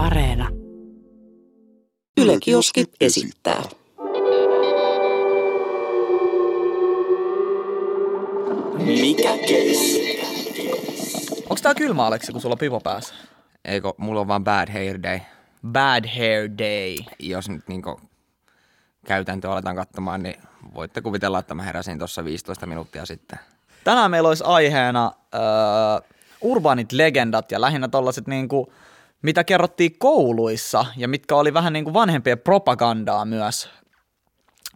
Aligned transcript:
Areena. 0.00 0.48
Yle 2.20 2.38
Kioski 2.40 2.84
esittää. 3.00 3.62
Mikä 8.86 9.38
keissi? 9.48 10.20
Onks 11.50 11.62
tää 11.62 11.74
kylmä, 11.74 12.06
Aleksi, 12.06 12.32
kun 12.32 12.40
sulla 12.40 12.52
on 12.52 12.58
pipo 12.58 12.80
päässä? 12.80 13.14
Eikö, 13.64 13.92
mulla 13.96 14.20
on 14.20 14.28
vaan 14.28 14.44
bad 14.44 14.72
hair 14.72 15.02
day. 15.02 15.20
Bad 15.72 16.04
hair 16.16 16.50
day. 16.58 16.96
Jos 17.18 17.48
nyt 17.48 17.68
niinku 17.68 18.00
käytäntö 19.06 19.50
aletaan 19.50 19.76
katsomaan, 19.76 20.22
niin 20.22 20.36
voitte 20.74 21.00
kuvitella, 21.00 21.38
että 21.38 21.54
mä 21.54 21.62
heräsin 21.62 21.98
tuossa 21.98 22.24
15 22.24 22.66
minuuttia 22.66 23.06
sitten. 23.06 23.38
Tänään 23.84 24.10
meillä 24.10 24.28
olisi 24.28 24.44
aiheena 24.46 25.12
öö, 25.34 25.40
urbaanit 26.40 26.92
legendat 26.92 27.52
ja 27.52 27.60
lähinnä 27.60 27.88
tollaset 27.88 28.26
niinku, 28.26 28.72
mitä 29.22 29.44
kerrottiin 29.44 29.98
kouluissa 29.98 30.86
ja 30.96 31.08
mitkä 31.08 31.36
oli 31.36 31.54
vähän 31.54 31.72
niinku 31.72 31.92
vanhempien 31.92 32.38
propagandaa 32.38 33.24
myös. 33.24 33.70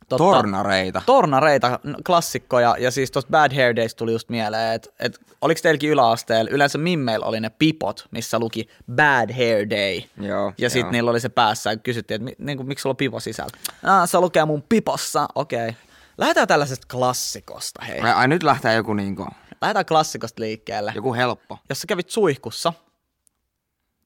Totta, 0.09 0.25
Tornareita. 0.25 1.03
Tornareita, 1.07 1.81
klassikkoja, 2.07 2.77
ja 2.79 2.91
siis 2.91 3.11
tuosta 3.11 3.31
Bad 3.31 3.55
Hair 3.55 3.77
Days 3.77 3.95
tuli 3.95 4.13
just 4.13 4.29
mieleen, 4.29 4.75
että 4.75 4.91
et, 4.99 5.21
oliko 5.41 5.61
teilläkin 5.63 5.91
yläasteella, 5.91 6.51
yleensä 6.51 6.79
mimmeillä 6.79 7.27
oli 7.27 7.41
ne 7.41 7.51
pipot, 7.51 8.07
missä 8.11 8.39
luki 8.39 8.69
Bad 8.97 9.33
Hair 9.33 9.71
Day, 9.71 10.27
Joo, 10.29 10.53
ja 10.59 10.71
sitten 10.71 10.93
niillä 10.93 11.11
oli 11.11 11.21
se 11.21 11.29
päässä, 11.29 11.71
ja 11.71 11.77
kysyttiin, 11.77 12.17
että 12.17 12.25
mi, 12.25 12.47
niinku, 12.47 12.65
miksi 12.65 12.83
sulla 12.83 12.93
on 12.93 12.97
pipo 12.97 13.21
sisällä. 13.21 13.51
Ah, 13.83 14.09
se 14.09 14.21
lukee 14.21 14.45
mun 14.45 14.65
pipossa, 14.69 15.29
okei. 15.35 15.69
Okay. 15.69 15.81
Lähdetään 16.19 16.49
tällaisesta 16.49 16.87
klassikosta, 16.91 17.85
hei. 17.85 18.01
Ai, 18.01 18.13
ai 18.13 18.29
nyt 18.29 18.43
lähtee 18.43 18.75
joku, 18.75 18.95
niinku, 18.95 19.27
Lähdetään 19.61 19.87
klassikosta 19.87 20.43
liikkeelle. 20.43 20.93
joku 20.95 21.15
helppo. 21.15 21.59
Jos 21.69 21.81
sä 21.81 21.87
kävit 21.87 22.11
suihkussa 22.11 22.73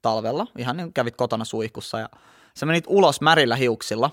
talvella, 0.09 0.47
ihan 0.59 0.77
niin 0.77 0.87
kuin 0.87 0.95
kävit 0.95 1.17
kotona 1.17 1.45
suihkussa, 1.45 1.99
ja 1.99 2.09
sä 2.57 2.67
menit 2.67 2.85
ulos 2.87 3.21
märillä 3.21 3.57
hiuksilla, 3.57 4.11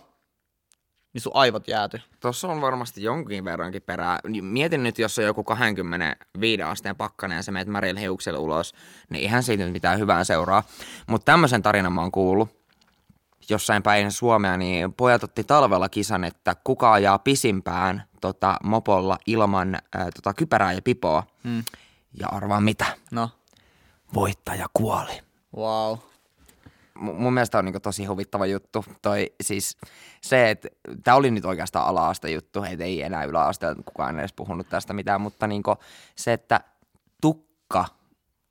niin 1.14 1.22
sun 1.22 1.32
aivot 1.36 1.68
jääty. 1.68 2.02
Tuossa 2.20 2.48
on 2.48 2.62
varmasti 2.62 3.04
jonkin 3.04 3.46
verrankin 3.46 3.82
perää. 3.82 4.20
Mietin 4.42 4.84
nyt, 4.84 5.00
jos 5.00 5.20
on 5.20 5.26
joku 5.26 5.44
25 5.44 6.62
asteen 6.64 6.96
pakkanen 6.96 7.36
ja 7.36 7.44
sä 7.44 7.52
meet 7.52 7.68
märillä 7.68 8.00
hiuksilla 8.00 8.40
ulos, 8.40 8.74
niin 9.10 9.24
ihan 9.24 9.44
siitä 9.44 9.64
nyt 9.64 9.74
mitään 9.74 10.00
hyvää 10.00 10.24
seuraa. 10.24 10.64
Mutta 11.08 11.26
tämmöisen 11.26 11.62
tarinan 11.62 11.94
mä 11.94 12.02
oon 12.02 12.12
kuullut. 12.12 12.50
Jossain 13.50 13.84
päin 13.84 14.12
Suomea, 14.12 14.58
niin 14.58 14.94
pojat 14.94 15.24
otti 15.24 15.44
talvella 15.44 15.90
kisan, 15.90 16.24
että 16.24 16.56
kuka 16.64 16.94
ajaa 16.94 17.20
pisimpään 17.20 18.04
tota, 18.22 18.58
mopolla 18.64 19.18
ilman 19.26 19.76
ää, 19.76 20.12
tota, 20.16 20.34
kypärää 20.34 20.74
ja 20.74 20.82
pipoa. 20.82 21.24
Hmm. 21.44 21.64
Ja 22.20 22.28
arvaa 22.28 22.62
mitä? 22.62 22.86
No, 23.12 23.30
Voittaja 24.14 24.68
kuoli. 24.74 25.22
Wow. 25.58 25.98
M- 27.00 27.16
mun 27.16 27.34
mielestä 27.34 27.58
on 27.58 27.66
niin 27.66 27.82
tosi 27.82 28.06
huvittava 28.06 28.46
juttu. 28.46 28.86
Toi, 29.02 29.34
siis 29.42 29.78
se, 30.22 30.50
että 30.50 30.68
tämä 31.04 31.18
oli 31.18 31.32
nyt 31.32 31.46
oikeastaan 31.46 31.88
ala 31.88 32.14
juttu, 32.34 32.64
et 32.64 32.82
ei 32.82 33.02
enää 33.02 33.24
yläasteella 33.24 33.84
kukaan 33.84 34.20
edes 34.20 34.34
puhunut 34.34 34.70
tästä 34.70 34.94
mitään, 34.94 35.22
mutta 35.22 35.48
niin 35.48 35.64
se, 36.16 36.34
että 36.34 36.60
tukka, 37.22 37.86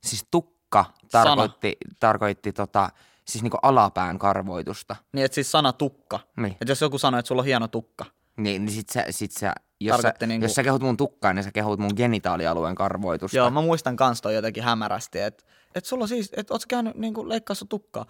siis 0.03 0.27
tukka 0.31 0.85
tarkoitti, 1.11 1.77
tarkoitti 1.99 2.53
tota, 2.53 2.89
siis 3.25 3.43
niin 3.43 3.53
alapään 3.61 4.19
karvoitusta. 4.19 4.95
Niin, 5.13 5.25
että 5.25 5.35
siis 5.35 5.51
sana 5.51 5.73
tukka. 5.73 6.19
Niin. 6.37 6.51
Että 6.51 6.71
jos 6.71 6.81
joku 6.81 6.97
sanoo, 6.97 7.19
että 7.19 7.27
sulla 7.27 7.41
on 7.41 7.45
hieno 7.45 7.67
tukka. 7.67 8.05
Niin, 8.37 8.65
niin 8.65 8.75
sit 8.75 8.89
sä, 8.89 9.05
sit 9.09 9.31
sä, 9.31 9.53
jos, 9.79 9.95
sä, 9.97 10.01
Tarkoitti 10.01 10.27
niinku- 10.27 10.45
jos 10.45 10.55
sä 10.55 10.63
kehut 10.63 10.81
mun 10.81 10.97
tukkaan, 10.97 11.35
niin 11.35 11.43
sä 11.43 11.51
kehut 11.51 11.79
mun 11.79 11.91
genitaalialueen 11.95 12.75
karvoitusta. 12.75 13.37
Joo, 13.37 13.49
mä 13.49 13.61
muistan 13.61 13.95
kans 13.95 14.21
toi 14.21 14.35
jotenkin 14.35 14.63
hämärästi, 14.63 15.19
että 15.19 15.43
et 15.75 15.85
sulla 15.85 16.07
siis, 16.07 16.31
että 16.37 16.53
oot 16.53 16.61
sä 16.61 16.67
käynyt 16.67 16.95
niinku 16.95 17.29
leikkaa 17.29 17.55
sun 17.55 17.67
tukkaa. 17.67 18.05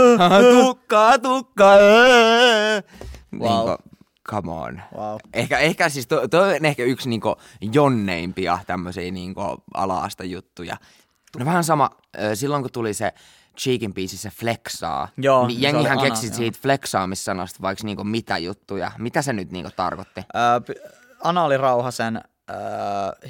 tukka, 0.64 1.18
tukka. 1.18 1.64
Wow. 3.38 3.68
Niinku, 3.68 3.76
come 4.30 4.52
on. 4.52 4.80
Wow. 4.96 5.16
Ehkä, 5.34 5.58
ehkä 5.58 5.88
siis 5.88 6.06
toi, 6.06 6.28
toi 6.28 6.56
on 6.56 6.64
ehkä 6.64 6.84
yksi 6.84 7.08
niinku 7.08 7.36
jonneimpia 7.72 8.58
tämmöisiä 8.66 9.10
niinku 9.10 9.40
ala-asta 9.74 10.24
juttuja. 10.24 10.76
No 11.38 11.44
vähän 11.44 11.64
sama, 11.64 11.90
silloin 12.34 12.62
kun 12.62 12.72
tuli 12.72 12.94
se 12.94 13.12
Cheekin 13.58 13.94
biisi 13.94 14.16
se 14.16 14.30
flexaa, 14.30 15.08
Joo, 15.16 15.46
niin 15.46 15.62
jengihän 15.62 15.98
oli 15.98 16.08
keksi 16.08 16.26
ana, 16.26 16.36
siitä 16.36 16.58
flexaamissanasta 16.62 17.58
vaikka 17.62 17.84
niinku 17.84 18.04
mitä 18.04 18.38
juttuja. 18.38 18.92
Mitä 18.98 19.22
se 19.22 19.32
nyt 19.32 19.52
niinku 19.52 19.70
tarkoitti? 19.76 20.20
Öö, 20.36 20.60
p- 20.60 21.03
Anaali 21.24 21.56
Rauhasen 21.56 22.20
öö, 22.50 22.56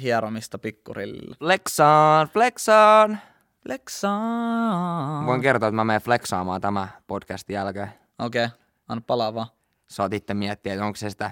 hieromista 0.01 0.57
pikkurillillä. 0.57 1.35
Flexaan, 1.39 2.27
flexaan. 2.27 3.19
Lexaan. 3.67 5.25
Voin 5.25 5.41
kertoa, 5.41 5.67
että 5.67 5.75
mä 5.75 5.83
menen 5.83 6.01
flexaamaan 6.01 6.61
tämä 6.61 6.87
podcastin 7.07 7.53
jälkeen. 7.53 7.89
Okei, 8.19 8.45
okay. 8.45 8.57
anna 8.87 9.03
palaa 9.07 9.33
vaan. 9.33 9.47
Saat 9.87 10.13
itse 10.13 10.33
miettiä, 10.33 10.73
että 10.73 10.85
onko 10.85 10.95
se 10.95 11.09
sitä, 11.09 11.31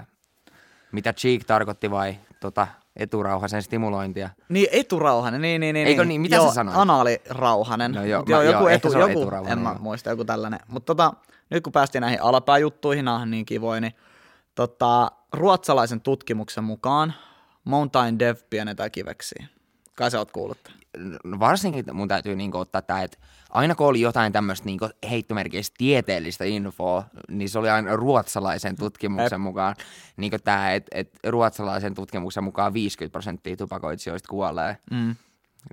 mitä 0.91 1.13
cheek 1.13 1.43
tarkoitti 1.43 1.91
vai 1.91 2.17
tota, 2.39 2.67
eturauhasen 2.95 3.63
stimulointia. 3.63 4.29
Niin, 4.49 4.67
eturauhanen, 4.71 5.41
niin, 5.41 5.61
niin, 5.61 5.73
niin. 5.73 5.87
Eikö 5.87 6.05
niin? 6.05 6.21
Mitä 6.21 6.35
joo, 6.35 6.47
sä 6.47 6.53
sanoit? 6.53 6.77
Anaalirauhanen. 6.77 7.91
No 7.91 8.05
joo, 8.05 8.19
Mut 8.19 8.29
mä- 8.29 8.35
joo, 8.35 8.41
joku, 8.41 8.59
joo, 8.59 8.69
etu, 8.69 8.97
joku 8.97 9.11
eturauhanen, 9.11 9.57
en 9.57 9.63
mä 9.63 9.75
muista, 9.79 10.09
joku 10.09 10.25
tällainen. 10.25 10.59
Mutta 10.67 10.85
tota, 10.85 11.13
nyt 11.49 11.63
kun 11.63 11.73
päästiin 11.73 12.01
näihin 12.01 12.21
alapääjuttuihin, 12.21 13.05
nämä 13.05 13.17
on 13.17 13.31
niin 13.31 13.45
kivoja, 13.45 13.81
niin 13.81 13.93
tota, 14.55 15.11
ruotsalaisen 15.33 16.01
tutkimuksen 16.01 16.63
mukaan 16.63 17.13
Mountain 17.63 18.19
Dev 18.19 18.35
pienetään 18.49 18.91
kiveksiin. 18.91 19.49
Kai 19.95 20.11
sä 20.11 20.19
oot 20.19 20.31
kuullut. 20.31 20.57
No 21.23 21.39
varsinkin 21.39 21.85
mun 21.93 22.07
täytyy 22.07 22.35
niinku 22.35 22.57
ottaa 22.57 22.81
tämä, 22.81 23.03
että 23.03 23.17
aina 23.49 23.75
kun 23.75 23.87
oli 23.87 24.01
jotain 24.01 24.33
tämmöistä 24.33 24.65
niinku 24.65 24.89
heittomerkeistä 25.09 25.75
tieteellistä 25.77 26.45
infoa, 26.45 27.03
niin 27.29 27.49
se 27.49 27.59
oli 27.59 27.69
aina 27.69 27.95
ruotsalaisen 27.95 28.75
tutkimuksen 28.75 29.41
mukaan. 29.41 29.75
Niinku 30.17 30.37
tämä, 30.43 30.73
että 30.73 30.97
et 30.99 31.19
ruotsalaisen 31.27 31.93
tutkimuksen 31.93 32.43
mukaan 32.43 32.73
50 32.73 33.11
prosenttia 33.11 33.55
tupakoitsijoista 33.55 34.29
kuolee. 34.29 34.77
Mm. 34.91 35.15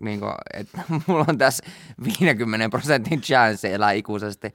Niinku, 0.00 0.26
että 0.54 0.82
mulla 1.06 1.24
on 1.28 1.38
tässä 1.38 1.64
50 2.04 2.68
prosentin 2.68 3.20
chance 3.20 3.74
elää 3.74 3.92
ikuisesti. 3.92 4.54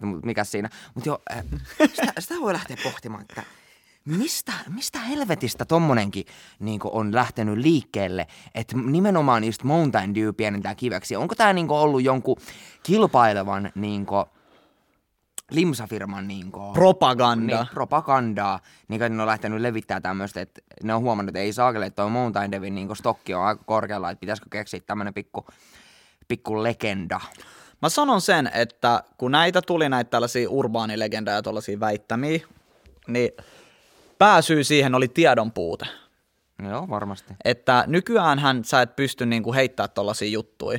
Mut 0.00 0.24
mikä 0.24 0.44
siinä? 0.44 0.68
Mutta 0.94 1.08
joo, 1.08 1.22
sitä, 1.94 2.12
sitä 2.18 2.34
voi 2.40 2.52
lähteä 2.52 2.76
pohtimaan, 2.84 3.22
että 3.22 3.42
mistä, 4.04 4.52
mistä 4.74 4.98
helvetistä 4.98 5.64
tommonenkin 5.64 6.24
niin 6.58 6.80
on 6.84 7.14
lähtenyt 7.14 7.58
liikkeelle, 7.58 8.26
että 8.54 8.76
nimenomaan 8.76 9.44
just 9.44 9.62
Mountain 9.62 10.14
Dew 10.14 10.28
pienentää 10.36 10.74
kiveksi. 10.74 11.16
Onko 11.16 11.34
tämä 11.34 11.52
niin 11.52 11.70
ollut 11.70 12.02
jonkun 12.02 12.36
kilpailevan 12.82 13.72
niin 13.74 14.06
limsafirman 15.50 16.28
niin 16.28 16.52
Propaganda. 16.74 17.56
niin, 17.56 17.68
propagandaa, 17.74 18.60
niin 18.88 19.00
kuin 19.00 19.16
ne 19.16 19.22
on 19.22 19.28
lähtenyt 19.28 19.60
levittää 19.60 20.00
tämmöistä, 20.00 20.40
että 20.40 20.60
ne 20.82 20.94
on 20.94 21.02
huomannut, 21.02 21.28
että 21.28 21.40
ei 21.40 21.52
saakele, 21.52 21.86
että 21.86 22.02
tuo 22.02 22.10
Mountain 22.10 22.52
Devin 22.52 22.74
niin 22.74 22.96
stokki 22.96 23.34
on 23.34 23.44
aika 23.44 23.64
korkealla, 23.64 24.10
että 24.10 24.20
pitäisikö 24.20 24.48
keksiä 24.50 24.80
tämmöinen 24.86 25.14
pikku, 25.14 25.46
pikku 26.28 26.62
legenda. 26.62 27.20
Mä 27.82 27.88
sanon 27.88 28.20
sen, 28.20 28.50
että 28.54 29.02
kun 29.18 29.32
näitä 29.32 29.62
tuli 29.62 29.88
näitä 29.88 30.10
tällaisia 30.10 30.50
urbaanilegendaa 30.50 31.34
ja 31.34 31.42
tällaisia 31.42 31.80
väittämiä, 31.80 32.40
niin 33.08 33.30
pääsyy 34.18 34.64
siihen 34.64 34.94
oli 34.94 35.08
tiedon 35.08 35.52
puute. 35.52 35.86
No 36.62 36.70
Joo, 36.70 36.88
varmasti. 36.90 37.34
Että 37.44 37.84
nykyäänhän 37.86 38.64
sä 38.64 38.82
et 38.82 38.96
pysty 38.96 39.26
niinku 39.26 39.52
heittämään 39.54 39.90
tollasia 39.90 40.28
juttuja, 40.28 40.78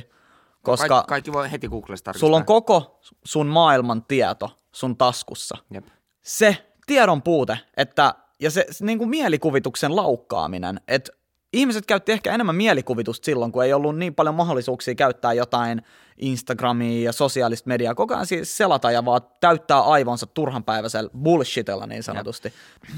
koska 0.62 0.88
Kaikki, 0.88 1.08
kaikki 1.08 1.32
voi 1.32 1.50
heti 1.50 1.68
Googlesta 1.68 2.04
tarkistaa. 2.04 2.26
sulla 2.26 2.36
on 2.36 2.44
koko 2.44 3.00
sun 3.24 3.46
maailman 3.46 4.04
tieto 4.04 4.56
sun 4.72 4.96
taskussa. 4.96 5.56
Jep. 5.70 5.86
Se 6.22 6.66
tiedon 6.86 7.22
puute, 7.22 7.58
että, 7.76 8.14
ja 8.40 8.50
se, 8.50 8.66
se 8.70 8.84
niinku 8.84 9.06
mielikuvituksen 9.06 9.96
laukkaaminen, 9.96 10.80
että 10.88 11.12
ihmiset 11.52 11.86
käytti 11.86 12.12
ehkä 12.12 12.34
enemmän 12.34 12.54
mielikuvitusta 12.54 13.24
silloin, 13.24 13.52
kun 13.52 13.64
ei 13.64 13.72
ollut 13.72 13.98
niin 13.98 14.14
paljon 14.14 14.34
mahdollisuuksia 14.34 14.94
käyttää 14.94 15.32
jotain 15.32 15.82
Instagramia 16.16 17.04
ja 17.04 17.12
sosiaalista 17.12 17.68
mediaa. 17.68 17.94
Koko 17.94 18.14
ajan 18.14 18.26
siis 18.26 18.56
selata 18.56 18.90
ja 18.90 19.04
vaan 19.04 19.20
täyttää 19.40 19.80
aivonsa 19.80 20.26
turhanpäiväisellä 20.26 21.10
bullshitella 21.22 21.86
niin 21.86 22.02
sanotusti. 22.02 22.52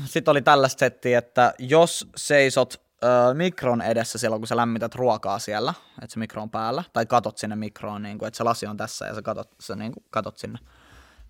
Sitten 0.04 0.32
oli 0.32 0.42
tällaista 0.42 0.80
settiä, 0.80 1.18
että 1.18 1.54
jos 1.58 2.08
seisot 2.16 2.74
ö, 3.04 3.34
mikron 3.34 3.82
edessä 3.82 4.18
silloin, 4.18 4.40
kun 4.40 4.48
sä 4.48 4.56
lämmität 4.56 4.94
ruokaa 4.94 5.38
siellä, 5.38 5.74
että 6.02 6.12
se 6.12 6.18
mikro 6.18 6.42
on 6.42 6.50
päällä, 6.50 6.84
tai 6.92 7.06
katot 7.06 7.38
sinne 7.38 7.56
mikroon, 7.56 8.02
niin 8.02 8.18
kuin, 8.18 8.26
että 8.26 8.38
se 8.38 8.44
lasi 8.44 8.66
on 8.66 8.76
tässä 8.76 9.06
ja 9.06 9.14
sä 9.14 9.22
katot, 9.22 9.54
sä 9.60 9.76
niin 9.76 9.92
kuin, 9.92 10.04
katot 10.10 10.38
sinne, 10.38 10.58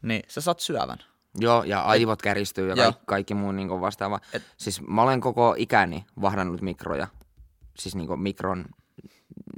niin 0.02 0.22
sä 0.28 0.40
saat 0.40 0.60
syövän. 0.60 0.98
Joo, 1.40 1.62
ja 1.62 1.80
aivot 1.80 2.22
käristyy 2.22 2.68
ja 2.68 2.74
Joo. 2.74 2.84
kaikki, 2.84 3.02
kaikki 3.06 3.34
muu 3.34 3.52
niin 3.52 3.80
vastaava. 3.80 4.20
Et, 4.32 4.42
siis 4.56 4.80
mä 4.80 5.02
olen 5.02 5.20
koko 5.20 5.54
ikäni 5.58 6.06
vahdannut 6.20 6.60
mikroja, 6.60 7.06
siis 7.80 7.96
niin 7.96 8.20
mikron 8.20 8.64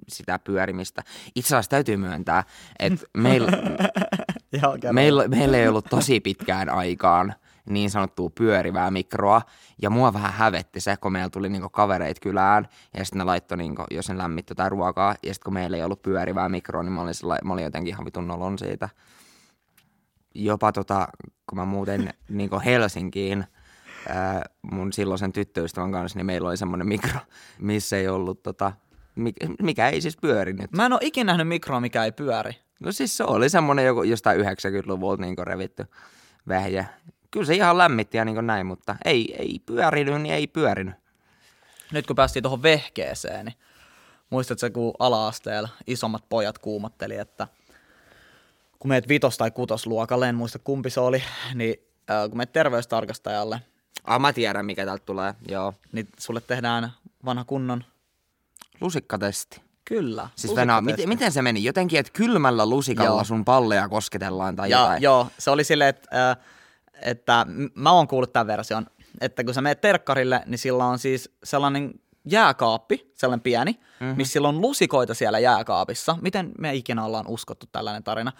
sitä 0.08 0.38
pyörimistä. 0.38 1.02
Itse 1.34 1.48
asiassa 1.48 1.70
täytyy 1.70 1.96
myöntää, 1.96 2.44
että 2.78 3.06
meillä, 3.16 3.52
kerro. 4.80 4.92
meillä, 4.92 5.28
meillä 5.28 5.56
ei 5.56 5.68
ollut 5.68 5.86
tosi 5.90 6.20
pitkään 6.20 6.68
aikaan 6.68 7.34
niin 7.68 7.90
sanottua 7.90 8.30
pyörivää 8.34 8.90
mikroa, 8.90 9.42
ja 9.82 9.90
mua 9.90 10.12
vähän 10.12 10.32
hävetti 10.32 10.80
se, 10.80 10.96
kun 10.96 11.12
meillä 11.12 11.30
tuli 11.30 11.48
niinku 11.48 11.68
kavereit 11.68 12.20
kylään, 12.20 12.68
ja 12.96 13.04
sitten 13.04 13.18
ne 13.18 13.24
laittoi, 13.24 13.58
niinku, 13.58 13.84
jos 13.90 14.08
ne 14.08 14.18
lämmitti 14.18 14.50
jotain 14.50 14.72
ruokaa, 14.72 15.14
ja 15.22 15.34
sitten 15.34 15.44
kun 15.44 15.54
meillä 15.54 15.76
ei 15.76 15.82
ollut 15.82 16.02
pyörivää 16.02 16.48
mikroa, 16.48 16.82
niin 16.82 16.92
mä 16.92 17.02
olin, 17.02 17.14
sellainen, 17.14 17.46
mä 17.46 17.52
olin 17.52 17.64
jotenkin 17.64 17.94
ihan 17.94 18.04
vitun 18.04 18.28
nolon 18.28 18.58
siitä. 18.58 18.88
jopa 20.34 20.72
tota, 20.72 21.08
kun 21.46 21.58
mä 21.58 21.64
muuten 21.64 22.14
niin 22.28 22.50
Helsinkiin 22.64 23.44
ää, 24.08 24.42
mun 24.62 24.92
silloisen 24.92 25.32
tyttöystävän 25.32 25.92
kanssa, 25.92 26.18
niin 26.18 26.26
meillä 26.26 26.48
oli 26.48 26.56
semmoinen 26.56 26.88
mikro, 26.88 27.20
missä 27.58 27.96
ei 27.96 28.08
ollut 28.08 28.42
tota, 28.42 28.72
mikä, 29.62 29.88
ei 29.88 30.00
siis 30.00 30.16
pyörinyt. 30.16 30.72
Mä 30.72 30.86
en 30.86 30.92
ole 30.92 31.00
ikinä 31.02 31.32
nähnyt 31.32 31.48
mikroa, 31.48 31.80
mikä 31.80 32.04
ei 32.04 32.12
pyöri. 32.12 32.52
No 32.80 32.92
siis 32.92 33.16
se 33.16 33.24
oli 33.24 33.48
semmoinen 33.48 33.84
joku, 33.84 34.02
jostain 34.02 34.40
90-luvulta 34.40 35.22
niin 35.22 35.36
revitty 35.42 35.86
vehje. 36.48 36.86
Kyllä 37.30 37.46
se 37.46 37.54
ihan 37.54 37.78
lämmitti 37.78 38.16
ja 38.16 38.24
niin 38.24 38.46
näin, 38.46 38.66
mutta 38.66 38.96
ei, 39.04 39.34
ei 39.38 39.60
pyörinyt, 39.66 40.22
niin 40.22 40.34
ei 40.34 40.46
pyörinyt. 40.46 40.94
Nyt 41.92 42.06
kun 42.06 42.16
päästiin 42.16 42.42
tuohon 42.42 42.62
vehkeeseen, 42.62 43.44
niin 43.44 43.54
muistatko 44.30 44.70
kun 44.70 44.94
ala-asteella 44.98 45.68
isommat 45.86 46.24
pojat 46.28 46.58
kuumotteli, 46.58 47.16
että 47.16 47.48
kun 48.78 48.88
meet 48.88 49.08
vitos- 49.08 49.38
tai 49.38 49.50
kutosluokalle, 49.50 50.28
en 50.28 50.34
muista 50.34 50.58
kumpi 50.58 50.90
se 50.90 51.00
oli, 51.00 51.22
niin 51.54 51.74
kun 52.28 52.36
meet 52.36 52.52
terveystarkastajalle, 52.52 53.60
Ah, 54.04 54.20
mä 54.20 54.32
tiedän, 54.32 54.66
mikä 54.66 54.84
täältä 54.84 55.04
tulee, 55.06 55.34
joo. 55.48 55.74
niin 55.92 56.08
sulle 56.18 56.40
tehdään 56.40 56.92
vanha 57.24 57.44
kunnon, 57.44 57.84
Lusikkatesti. 58.80 59.60
kyllä, 59.84 60.28
Siis 60.36 60.54
Venä, 60.56 60.80
miten, 60.80 61.08
miten 61.08 61.32
se 61.32 61.42
meni? 61.42 61.64
Jotenkin, 61.64 62.00
että 62.00 62.12
kylmällä 62.12 62.66
lusikalla 62.66 63.10
Joo. 63.10 63.24
sun 63.24 63.44
palleja 63.44 63.88
kosketellaan 63.88 64.56
tai 64.56 64.70
ja, 64.70 64.78
jotain. 64.80 65.02
Joo, 65.02 65.26
se 65.38 65.50
oli 65.50 65.64
silleen, 65.64 65.88
että, 65.88 66.30
äh, 66.30 66.36
että 67.02 67.46
mä 67.74 67.92
oon 67.92 68.08
kuullut 68.08 68.32
tämän 68.32 68.46
version, 68.46 68.86
että 69.20 69.44
kun 69.44 69.54
sä 69.54 69.60
meet 69.60 69.80
terkkarille, 69.80 70.42
niin 70.46 70.58
sillä 70.58 70.84
on 70.84 70.98
siis 70.98 71.30
sellainen 71.44 71.94
jääkaappi, 72.24 73.12
sellainen 73.16 73.42
pieni, 73.42 73.72
mm-hmm. 73.72 74.16
missä 74.16 74.32
sillä 74.32 74.48
on 74.48 74.60
lusikoita 74.60 75.14
siellä 75.14 75.38
jääkaapissa. 75.38 76.18
Miten 76.22 76.52
me 76.58 76.74
ikinä 76.74 77.04
ollaan 77.04 77.26
uskottu 77.26 77.66
tällainen 77.72 78.04
tarina? 78.04 78.32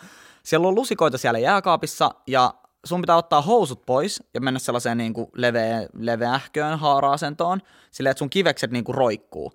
Siellä 0.43 0.69
on 0.69 0.75
lusikoita 0.75 1.19
siellä 1.19 1.39
jääkaapissa 1.39 2.15
ja 2.27 2.55
sun 2.85 3.01
pitää 3.01 3.17
ottaa 3.17 3.43
housut 3.43 3.87
pois 3.87 4.23
ja 4.35 4.41
mennä 4.41 4.61
sellaiseen 4.61 4.99
niin 4.99 5.13
kuin 5.15 5.29
leveä, 5.35 5.89
leveähköön 5.93 6.79
haara-asentoon, 6.79 7.61
silleen, 7.91 8.11
että 8.11 8.19
sun 8.19 8.31
kivekset 8.31 8.71
niin 8.71 8.85
kuin 8.85 8.97
roikkuu. 8.97 9.53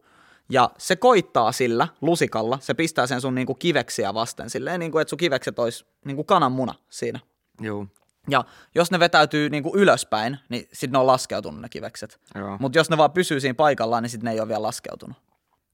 Ja 0.50 0.70
se 0.78 0.96
koittaa 0.96 1.52
sillä 1.52 1.88
lusikalla, 2.02 2.58
se 2.62 2.74
pistää 2.74 3.08
sen 3.08 3.22
sun 3.22 3.36
niin 3.36 3.48
kuin 3.48 3.60
kiveksiä 3.60 4.14
vasten, 4.14 4.50
silleen 4.50 4.80
niin 4.80 4.92
kuin, 4.92 5.02
että 5.02 5.10
sun 5.10 5.18
kivekset 5.18 5.60
olisi 5.60 5.86
niin 6.06 6.16
kuin 6.16 6.26
kananmuna 6.26 6.74
siinä. 6.90 7.20
Joo. 7.62 7.88
Ja 8.30 8.44
jos 8.76 8.92
ne 8.92 9.00
vetäytyy 9.00 9.50
niin 9.50 9.64
kuin 9.64 9.76
ylöspäin, 9.76 10.40
niin 10.50 10.68
sitten 10.74 10.92
ne 10.92 10.98
on 10.98 11.08
laskeutunut 11.08 11.62
ne 11.62 11.70
kivekset. 11.70 12.20
Mutta 12.60 12.78
jos 12.78 12.90
ne 12.90 12.98
vaan 12.98 13.12
pysyy 13.12 13.40
siinä 13.40 13.54
paikallaan, 13.54 14.04
niin 14.04 14.10
sitten 14.10 14.26
ne 14.26 14.32
ei 14.32 14.40
ole 14.40 14.48
vielä 14.48 14.62
laskeutunut. 14.62 15.18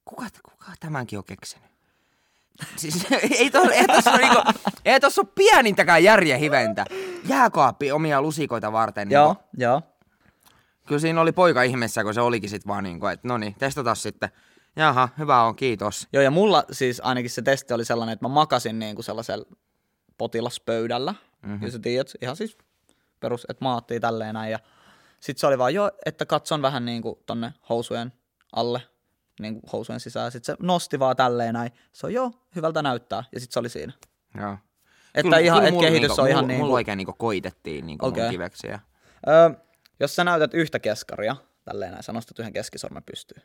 Kuka, 0.06 0.25
kuka 0.44 0.71
tämänkin 0.80 1.19
on 1.19 1.25
keksinyt? 1.25 1.70
Siis 2.75 3.07
ei, 3.39 3.50
tos, 3.50 3.68
ei, 3.68 3.88
tossa 3.88 4.12
ole, 4.12 4.19
niinku, 4.19 4.42
ei 4.86 5.00
tossa 5.00 5.21
ole 5.21 5.30
pienintäkään 5.36 6.03
järjen 6.03 6.39
hiventä. 6.39 6.86
Jääkaappi 7.27 7.92
omia 7.92 8.21
lusikoita 8.21 8.71
varten. 8.71 9.12
Joo, 9.12 9.27
Niinku, 9.27 9.44
joo. 9.57 9.81
kyllä 10.88 11.01
siinä 11.01 11.21
oli 11.21 11.31
poika 11.31 11.63
ihmeessä, 11.63 12.03
kun 12.03 12.13
se 12.13 12.21
olikin 12.21 12.50
sit 12.50 12.68
vaan 12.68 12.83
niinku, 12.83 13.06
että 13.07 13.27
no 13.27 13.38
niin, 13.38 13.56
testata 13.59 13.95
sitten. 13.95 14.30
Jaha, 14.75 15.09
hyvä 15.18 15.44
on, 15.44 15.56
kiitos. 15.56 16.07
Joo, 16.13 16.24
ja 16.24 16.31
mulla 16.31 16.63
siis 16.71 17.01
ainakin 17.03 17.30
se 17.30 17.42
testi 17.42 17.74
oli 17.74 17.86
sellainen, 17.86 18.13
että 18.13 18.25
mä 18.25 18.33
makasin 18.33 18.80
niin 18.80 18.95
kuin 18.95 19.06
sellaisella 19.06 19.45
potilaspöydällä. 20.18 21.15
Mm-hmm. 21.45 21.65
Ja 21.65 21.71
sä 21.71 21.80
tiedät, 21.80 22.12
ihan 22.21 22.36
siis 22.36 22.57
perus, 23.19 23.45
että 23.50 23.63
maattiin 23.63 24.01
tälleen 24.01 24.33
näin. 24.33 24.51
Ja 24.51 24.59
sit 25.19 25.38
se 25.38 25.48
oli 25.48 25.57
vaan, 25.57 25.74
joo, 25.74 25.92
että 26.06 26.25
katson 26.25 26.62
vähän 26.62 26.86
niin 26.86 27.01
kuin 27.01 27.15
tonne 27.25 27.53
housujen 27.69 28.13
alle, 28.56 28.81
niin 29.41 29.53
kuin 29.53 29.71
housujen 29.71 29.99
sisään. 29.99 30.31
Sitten 30.31 30.55
se 30.55 30.63
nosti 30.65 30.99
vaan 30.99 31.15
tälleen 31.15 31.53
näin. 31.53 31.71
Se 31.93 32.07
on 32.07 32.13
joo, 32.13 32.31
hyvältä 32.55 32.81
näyttää. 32.81 33.23
Ja 33.31 33.39
sitten 33.39 33.53
se 33.53 33.59
oli 33.59 33.69
siinä. 33.69 33.93
Joo. 34.38 34.57
Että 35.15 35.38
ihan, 35.38 35.65
et 35.65 35.73
mulla 35.73 35.88
kehitys 35.88 36.09
niinku, 36.09 36.21
on 36.21 36.29
ihan 36.29 36.43
mulla, 36.43 36.47
niin 36.47 36.57
Mulla 36.59 36.69
kuin, 36.69 36.75
oikein 36.75 36.97
niinku 36.97 37.13
koitettiin 37.13 37.85
niinku 37.85 38.05
okay. 38.05 38.23
Mun 38.23 38.31
kiveksiä. 38.31 38.79
Öö, 39.27 39.49
jos 39.99 40.15
sä 40.15 40.23
näytät 40.23 40.53
yhtä 40.53 40.79
keskaria, 40.79 41.35
tälleen 41.65 41.91
näin, 41.91 42.03
sä 42.03 42.13
nostat 42.13 42.39
yhden 42.39 42.53
keskisormen 42.53 43.03
pystyyn. 43.03 43.41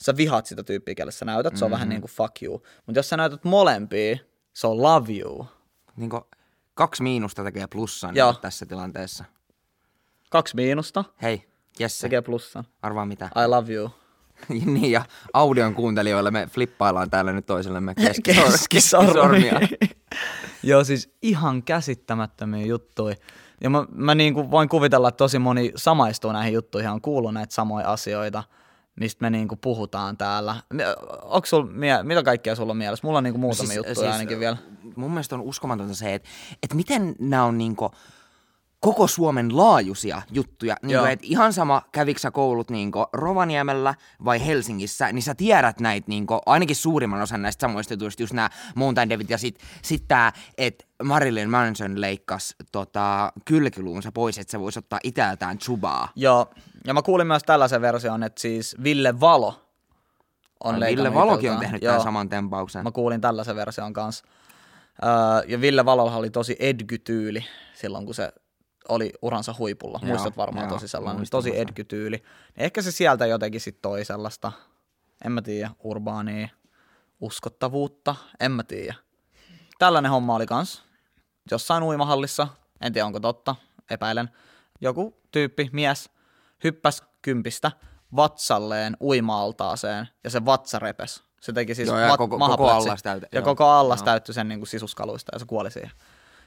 Sä 0.00 0.16
vihaat 0.16 0.46
sitä 0.46 0.62
tyyppiä, 0.62 0.94
kelle 0.94 1.12
sä 1.12 1.24
näytät, 1.24 1.56
se 1.56 1.64
on 1.64 1.70
mm-hmm. 1.70 1.72
vähän 1.72 1.88
niin 1.88 2.00
kuin 2.00 2.10
fuck 2.10 2.42
you. 2.42 2.62
Mutta 2.86 2.98
jos 2.98 3.08
sä 3.08 3.16
näytät 3.16 3.44
molempia, 3.44 4.16
se 4.52 4.66
on 4.66 4.82
love 4.82 5.12
you. 5.12 5.46
Niinku, 5.96 6.28
kaksi 6.74 7.02
miinusta 7.02 7.44
tekee 7.44 7.66
plussan 7.66 8.16
Joo. 8.16 8.30
niinku 8.30 8.40
tässä 8.40 8.66
tilanteessa. 8.66 9.24
Kaksi 10.30 10.56
miinusta 10.56 11.04
Hei, 11.22 11.48
Jesse, 11.78 12.00
tekee 12.00 12.22
plussan. 12.22 12.64
arvaa 12.82 13.06
mitä. 13.06 13.30
I 13.44 13.46
love 13.48 13.72
you. 13.72 13.90
niin, 14.48 14.90
ja 14.90 15.04
audion 15.32 15.74
kuuntelijoille 15.74 16.30
me 16.30 16.48
flippaillaan 16.52 17.10
täällä 17.10 17.32
nyt 17.32 17.46
toisellemme 17.46 17.94
keskisor- 18.00 18.50
Keskisormia. 18.52 19.60
Joo, 20.62 20.84
siis 20.84 21.10
ihan 21.22 21.62
käsittämättömiä 21.62 22.66
juttuja. 22.66 23.14
Ja 23.60 23.70
mä, 23.70 23.84
mä 23.94 24.14
niin 24.14 24.34
kuin 24.34 24.50
voin 24.50 24.68
kuvitella, 24.68 25.08
että 25.08 25.16
tosi 25.16 25.38
moni 25.38 25.72
samaistuu 25.76 26.32
näihin 26.32 26.54
juttuihin, 26.54 26.90
on 26.90 27.00
kuullut 27.00 27.34
näitä 27.34 27.54
samoja 27.54 27.92
asioita, 27.92 28.44
mistä 29.00 29.22
me 29.22 29.30
niin 29.30 29.48
kuin 29.48 29.58
puhutaan 29.58 30.16
täällä. 30.16 30.56
Onko 31.22 31.46
sul, 31.46 31.66
mie- 31.70 32.02
mitä 32.02 32.22
kaikkea 32.22 32.56
sulla 32.56 32.70
on 32.70 32.76
mielessä? 32.76 33.06
Mulla 33.06 33.18
on 33.18 33.24
niin 33.24 33.34
kuin 33.34 33.40
muutamia 33.40 33.66
siis, 33.66 33.76
juttuja 33.76 33.94
siis, 33.94 34.12
ainakin 34.12 34.40
vielä. 34.40 34.56
Mun 34.96 35.10
mielestä 35.10 35.34
on 35.34 35.40
uskomatonta 35.40 35.94
se, 35.94 36.14
että, 36.14 36.28
että 36.62 36.76
miten 36.76 37.14
nämä 37.18 37.44
on 37.44 37.58
niinku 37.58 37.90
koko 38.80 39.06
Suomen 39.06 39.56
laajuisia 39.56 40.22
juttuja. 40.32 40.76
Niinku, 40.82 40.92
Joo. 40.92 41.06
että 41.06 41.26
ihan 41.28 41.52
sama, 41.52 41.82
kävikö 41.92 42.20
sä 42.20 42.30
koulut 42.30 42.70
niinku 42.70 43.06
Rovaniemellä 43.12 43.94
vai 44.24 44.46
Helsingissä, 44.46 45.12
niin 45.12 45.22
sä 45.22 45.34
tiedät 45.34 45.80
näitä 45.80 46.08
niinku, 46.08 46.38
ainakin 46.46 46.76
suurimman 46.76 47.22
osan 47.22 47.42
näistä 47.42 47.60
samoista 47.60 47.94
jutuista, 47.94 48.22
just 48.22 48.32
nämä 48.32 48.50
Mountain 48.74 49.08
Devit 49.08 49.30
ja 49.30 49.38
sit, 49.38 49.58
sit 49.82 50.04
tää, 50.08 50.32
että 50.58 50.84
Marilyn 51.02 51.50
Manson 51.50 52.00
leikkasi 52.00 52.54
tota, 52.72 53.32
kylkiluunsa 53.44 54.12
pois, 54.12 54.38
että 54.38 54.50
se 54.50 54.60
voisi 54.60 54.78
ottaa 54.78 54.98
itältään 55.04 55.58
chubaa. 55.58 56.08
Joo, 56.16 56.50
ja 56.86 56.94
mä 56.94 57.02
kuulin 57.02 57.26
myös 57.26 57.42
tällaisen 57.42 57.82
version, 57.82 58.22
että 58.22 58.40
siis 58.40 58.76
Ville 58.82 59.20
Valo 59.20 59.68
on 60.64 60.80
leikannut 60.80 61.12
Ville 61.12 61.20
Valokin 61.20 61.52
on 61.52 61.58
tehnyt 61.58 61.82
Joo. 61.82 61.90
tämän 61.90 62.04
saman 62.04 62.28
tempauksen. 62.28 62.82
Mä 62.84 62.90
kuulin 62.90 63.20
tällaisen 63.20 63.56
version 63.56 63.92
kanssa. 63.92 64.24
Öö, 65.02 65.10
ja 65.48 65.60
Ville 65.60 65.84
Valolla 65.84 66.16
oli 66.16 66.30
tosi 66.30 66.56
edgy-tyyli 66.58 67.44
silloin, 67.74 68.06
kun 68.06 68.14
se 68.14 68.32
oli 68.88 69.12
uransa 69.22 69.54
huipulla. 69.58 69.98
Joo, 70.02 70.08
Muistat 70.08 70.36
varmaan 70.36 70.64
joo, 70.64 70.74
tosi 70.74 70.88
sellainen, 70.88 71.18
muistan, 71.20 71.38
tosi 71.38 71.48
muistan. 71.50 71.68
edgy-tyyli. 71.68 72.16
Niin 72.16 72.24
Ehkä 72.56 72.82
se 72.82 72.92
sieltä 72.92 73.26
jotenkin 73.26 73.60
sit 73.60 73.82
toi 73.82 74.04
sellaista, 74.04 74.52
en 75.24 75.32
mä 75.32 75.42
tiedä, 75.42 75.70
urbaania 75.84 76.48
uskottavuutta, 77.20 78.14
en 78.40 78.52
mä 78.52 78.62
tiedä. 78.62 78.94
Tällainen 79.78 80.10
homma 80.10 80.34
oli 80.34 80.46
kans 80.46 80.82
jossain 81.50 81.82
uimahallissa, 81.82 82.48
en 82.80 82.92
tiedä 82.92 83.06
onko 83.06 83.20
totta, 83.20 83.56
epäilen. 83.90 84.30
Joku 84.80 85.16
tyyppi, 85.30 85.70
mies, 85.72 86.10
hyppäs 86.64 87.02
kympistä 87.22 87.72
vatsalleen 88.16 88.96
uima-altaaseen 89.00 90.08
ja 90.24 90.30
se 90.30 90.44
vatsa 90.44 90.78
repes. 90.78 91.22
Se 91.40 91.52
teki 91.52 91.74
siis 91.74 91.88
Joo, 91.88 91.98
ja 91.98 92.08
vat- 92.08 92.18
koko- 92.18 92.38
koko 92.38 92.68
allas 92.70 93.02
Ja 93.04 93.16
joo, 93.32 93.44
koko 93.44 93.64
allas 93.66 94.00
joo. 94.00 94.04
täyttyi 94.04 94.34
sen 94.34 94.48
niin 94.48 94.60
kuin 94.60 94.68
sisuskaluista 94.68 95.34
ja 95.34 95.38
se 95.38 95.44
kuoli 95.46 95.70
siihen. 95.70 95.90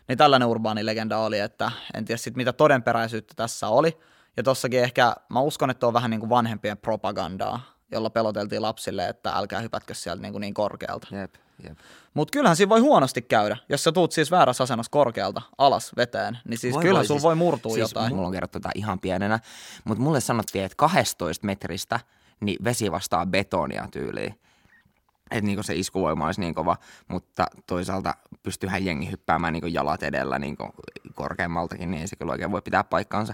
Niin 0.08 0.18
tällainen 0.18 0.48
urbaani 0.48 0.86
legenda 0.86 1.18
oli, 1.18 1.40
että 1.40 1.72
en 1.94 2.06
tiedä 2.06 2.18
sit 2.18 2.36
mitä 2.36 2.54
todenperäisyyttä 2.54 3.34
tässä 3.36 3.68
oli. 3.68 3.98
Ja 4.38 4.44
tossakin 4.44 4.80
ehkä, 4.84 5.16
mä 5.30 5.42
uskon, 5.42 5.70
että 5.70 5.88
on 5.88 5.94
vähän 5.94 6.12
niin 6.12 6.20
kuin 6.20 6.30
vanhempien 6.30 6.78
propagandaa, 6.78 7.62
jolla 7.92 8.10
peloteltiin 8.10 8.62
lapsille, 8.62 9.08
että 9.08 9.32
älkää 9.32 9.60
hypätkö 9.60 9.94
sieltä 9.94 10.22
niin, 10.22 10.32
kuin 10.32 10.42
niin 10.42 10.54
korkealta. 10.54 11.08
Jep, 11.12 11.36
jep. 11.64 11.78
Mutta 12.14 12.32
kyllähän 12.32 12.56
siinä 12.56 12.70
voi 12.70 12.80
huonosti 12.80 13.22
käydä, 13.22 13.58
jos 13.70 13.84
sä 13.84 13.92
tuut 13.92 14.12
siis 14.12 14.32
väärässä 14.32 14.64
asennossa 14.64 14.90
korkealta 14.90 15.42
alas 15.58 15.92
veteen, 15.98 16.38
niin 16.48 16.58
siis 16.58 16.74
Voi 16.74 16.82
kyllähän 16.82 17.00
voi, 17.00 17.06
sulla 17.08 17.20
siis- 17.20 17.24
voi 17.24 17.36
murtua 17.36 17.74
siis 17.74 17.90
jotain. 17.90 18.16
Mulla 18.16 18.28
on 18.28 18.34
kerrottu 18.34 18.60
tätä 18.60 18.72
ihan 18.76 19.00
pienenä, 19.00 19.40
mutta 19.84 20.04
mulle 20.04 20.22
sanottiin, 20.22 20.66
että 20.66 20.76
12 20.76 21.46
metristä 21.46 22.00
niin 22.40 22.64
vesi 22.64 22.92
vastaa 22.92 23.26
betonia 23.26 23.88
tyyliin. 23.92 24.40
Että 25.32 25.46
niinku 25.46 25.64
se 25.64 25.76
iskuvoima 25.76 26.26
olisi 26.26 26.42
niin 26.42 26.54
kova, 26.54 26.78
mutta 27.08 27.46
toisaalta 27.68 28.16
pystyyhän 28.44 28.86
jengi 28.86 29.12
hyppäämään 29.12 29.54
niinku 29.54 29.68
jalat 29.68 30.04
edellä 30.04 30.40
niinku 30.40 30.70
korkeammaltakin, 31.16 31.92
niin 31.92 32.02
ei 32.02 32.08
se 32.08 32.16
kyllä 32.16 32.32
oikein 32.32 32.52
voi 32.52 32.62
pitää 32.62 32.84
paikkaansa. 32.84 33.34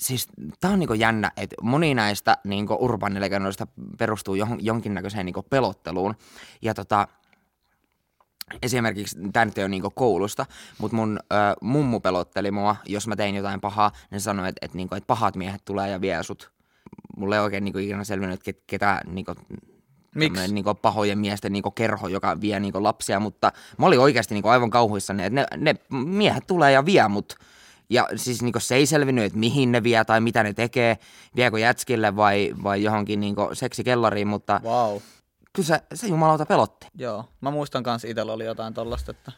Siis 0.00 0.28
tää 0.60 0.70
on 0.70 0.78
niinku 0.78 0.94
jännä, 0.94 1.30
että 1.36 1.56
moni 1.62 1.94
näistä 1.94 2.36
niinku 2.44 2.76
urbaanilegendoista 2.80 3.66
perustuu 3.98 4.34
johon, 4.34 4.64
jonkinnäköiseen 4.64 5.26
niinku 5.26 5.42
pelotteluun. 5.42 6.14
Ja 6.62 6.74
tota, 6.74 7.08
esimerkiksi, 8.62 9.18
tämä 9.32 9.44
nyt 9.44 9.58
ei 9.58 9.64
ole 9.64 9.68
niinku 9.68 9.90
koulusta, 9.90 10.46
mutta 10.78 10.96
mun 10.96 11.18
ö, 11.32 11.34
mummu 11.60 12.00
pelotteli 12.00 12.50
mua, 12.50 12.76
jos 12.86 13.08
mä 13.08 13.16
tein 13.16 13.34
jotain 13.34 13.60
pahaa, 13.60 13.90
niin 14.10 14.20
sanoi, 14.20 14.48
että 14.48 14.66
et, 14.66 14.74
niinku, 14.74 14.94
et 14.94 15.06
pahat 15.06 15.36
miehet 15.36 15.64
tulee 15.64 15.90
ja 15.90 16.00
vie 16.00 16.22
sut. 16.22 16.52
Mulle 17.16 17.36
ei 17.36 17.42
oikein 17.42 17.64
niinku 17.64 17.78
ikinä 17.78 18.04
selvinnyt, 18.04 18.34
että 18.34 18.44
ket, 18.44 18.62
ketä 18.66 19.00
niinku, 19.06 19.34
Miksi? 20.14 20.34
tämmönen 20.34 20.54
niinku 20.54 20.74
pahojen 20.74 21.18
miesten 21.18 21.52
niinku 21.52 21.70
kerho, 21.70 22.08
joka 22.08 22.40
vie 22.40 22.60
niinku 22.60 22.82
lapsia, 22.82 23.20
mutta 23.20 23.52
mä 23.78 23.86
olin 23.86 24.00
oikeasti 24.00 24.34
niinku 24.34 24.48
aivan 24.48 24.70
kauhuissani, 24.70 25.24
että 25.24 25.34
ne, 25.34 25.46
ne 25.56 25.74
miehet 25.90 26.46
tulee 26.46 26.72
ja 26.72 26.84
vie 26.86 27.08
mut. 27.08 27.34
Ja 27.90 28.08
siis 28.16 28.42
niinku 28.42 28.60
se 28.60 28.74
ei 28.74 28.86
selvinnyt, 28.86 29.24
että 29.24 29.38
mihin 29.38 29.72
ne 29.72 29.82
vie 29.82 30.04
tai 30.04 30.20
mitä 30.20 30.42
ne 30.42 30.52
tekee, 30.52 30.98
viekö 31.36 31.58
jätskille 31.58 32.16
vai, 32.16 32.54
vai 32.62 32.82
johonkin 32.82 33.20
niinku 33.20 33.48
seksikellariin, 33.52 34.28
mutta 34.28 34.60
Wow. 34.64 34.98
kyllä 35.52 35.66
se, 35.66 35.80
se 35.94 36.06
jumalauta 36.06 36.46
pelotti. 36.46 36.86
Joo, 36.94 37.24
mä 37.40 37.50
muistan 37.50 37.82
kanssa 37.82 38.08
itsellä 38.08 38.32
oli 38.32 38.44
jotain 38.44 38.74
tollasta, 38.74 39.10
että 39.10 39.32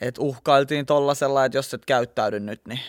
Et 0.00 0.18
uhkailtiin 0.18 0.86
tollasella, 0.86 1.44
että 1.44 1.58
jos 1.58 1.74
et 1.74 1.84
käyttäydy 1.84 2.40
nyt, 2.40 2.60
niin, 2.66 2.80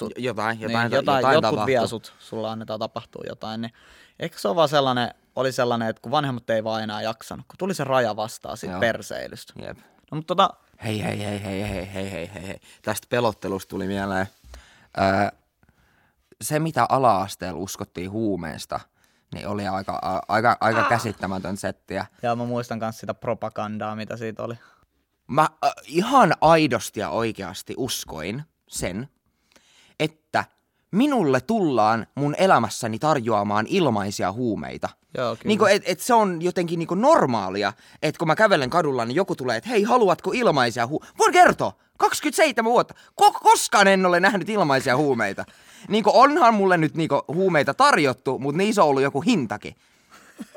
J- 0.00 0.06
jotain, 0.24 0.60
jotain, 0.60 0.90
niin 0.90 0.96
jotain, 0.96 1.16
jotain 1.18 1.34
jotkut 1.34 1.50
tapahtuu. 1.50 1.66
vie 1.66 1.86
sut, 1.86 2.12
sulla 2.18 2.52
annetaan 2.52 2.80
tapahtua 2.80 3.22
jotain. 3.28 3.60
Niin 3.60 3.72
Ehkä 4.18 4.38
se 4.38 4.48
on 4.48 4.56
vaan 4.56 4.68
sellainen, 4.68 5.14
oli 5.36 5.52
sellainen, 5.52 5.88
että 5.88 6.02
kun 6.02 6.12
vanhemmat 6.12 6.50
ei 6.50 6.64
vaan 6.64 6.82
enää 6.82 7.02
jaksanut, 7.02 7.46
kun 7.48 7.58
tuli 7.58 7.74
se 7.74 7.84
raja 7.84 8.16
vastaan 8.16 8.56
siitä 8.56 8.72
Joo. 8.72 8.80
perseilystä. 8.80 9.52
Jep. 9.62 9.78
No, 9.78 10.16
mutta 10.16 10.34
tota... 10.34 10.50
Hei, 10.84 11.02
hei, 11.02 11.18
hei, 11.18 11.44
hei, 11.44 11.62
hei, 11.68 11.92
hei, 11.92 12.12
hei, 12.12 12.30
hei. 12.34 12.60
Tästä 12.82 13.06
pelottelusta 13.10 13.70
tuli 13.70 13.86
mieleen. 13.86 14.26
Öö, 14.98 15.38
se, 16.42 16.58
mitä 16.58 16.86
ala-asteella 16.88 17.60
uskottiin 17.60 18.10
huumeesta, 18.10 18.80
niin 19.34 19.48
oli 19.48 19.66
aika, 19.66 19.98
a, 20.02 20.20
aika, 20.28 20.56
aika 20.60 20.80
ah. 20.80 20.88
käsittämätön 20.88 21.56
settiä. 21.56 22.06
Ja 22.22 22.36
mä 22.36 22.44
muistan 22.44 22.78
myös 22.78 22.98
sitä 22.98 23.14
propagandaa, 23.14 23.96
mitä 23.96 24.16
siitä 24.16 24.42
oli. 24.42 24.54
Mä 25.26 25.42
äh, 25.42 25.72
ihan 25.86 26.32
aidosti 26.40 27.00
ja 27.00 27.08
oikeasti 27.08 27.74
uskoin 27.76 28.42
sen, 28.68 29.08
että– 29.98 30.44
minulle 30.92 31.40
tullaan 31.40 32.06
mun 32.14 32.34
elämässäni 32.38 32.98
tarjoamaan 32.98 33.66
ilmaisia 33.68 34.32
huumeita. 34.32 34.88
Joo, 35.18 35.36
kyllä. 35.36 35.48
Niin 35.48 35.76
et, 35.76 35.82
et 35.86 36.00
se 36.00 36.14
on 36.14 36.42
jotenkin 36.42 36.78
niinku 36.78 36.94
normaalia, 36.94 37.72
että 38.02 38.18
kun 38.18 38.28
mä 38.28 38.36
kävelen 38.36 38.70
kadulla, 38.70 39.04
niin 39.04 39.16
joku 39.16 39.36
tulee, 39.36 39.56
että 39.56 39.68
hei, 39.68 39.82
haluatko 39.82 40.32
ilmaisia 40.34 40.86
huumeita? 40.86 41.14
Voin 41.18 41.32
kertoa, 41.32 41.72
27 41.98 42.72
vuotta, 42.72 42.94
ko- 43.22 43.40
koskaan 43.42 43.88
en 43.88 44.06
ole 44.06 44.20
nähnyt 44.20 44.48
ilmaisia 44.48 44.96
huumeita. 44.96 45.44
Niinku 45.88 46.10
onhan 46.14 46.54
mulle 46.54 46.76
nyt 46.76 46.94
niinku 46.94 47.22
huumeita 47.28 47.74
tarjottu, 47.74 48.38
mutta 48.38 48.58
niissä 48.58 48.82
on 48.82 48.88
ollut 48.88 49.02
joku 49.02 49.20
hintakin. 49.20 49.76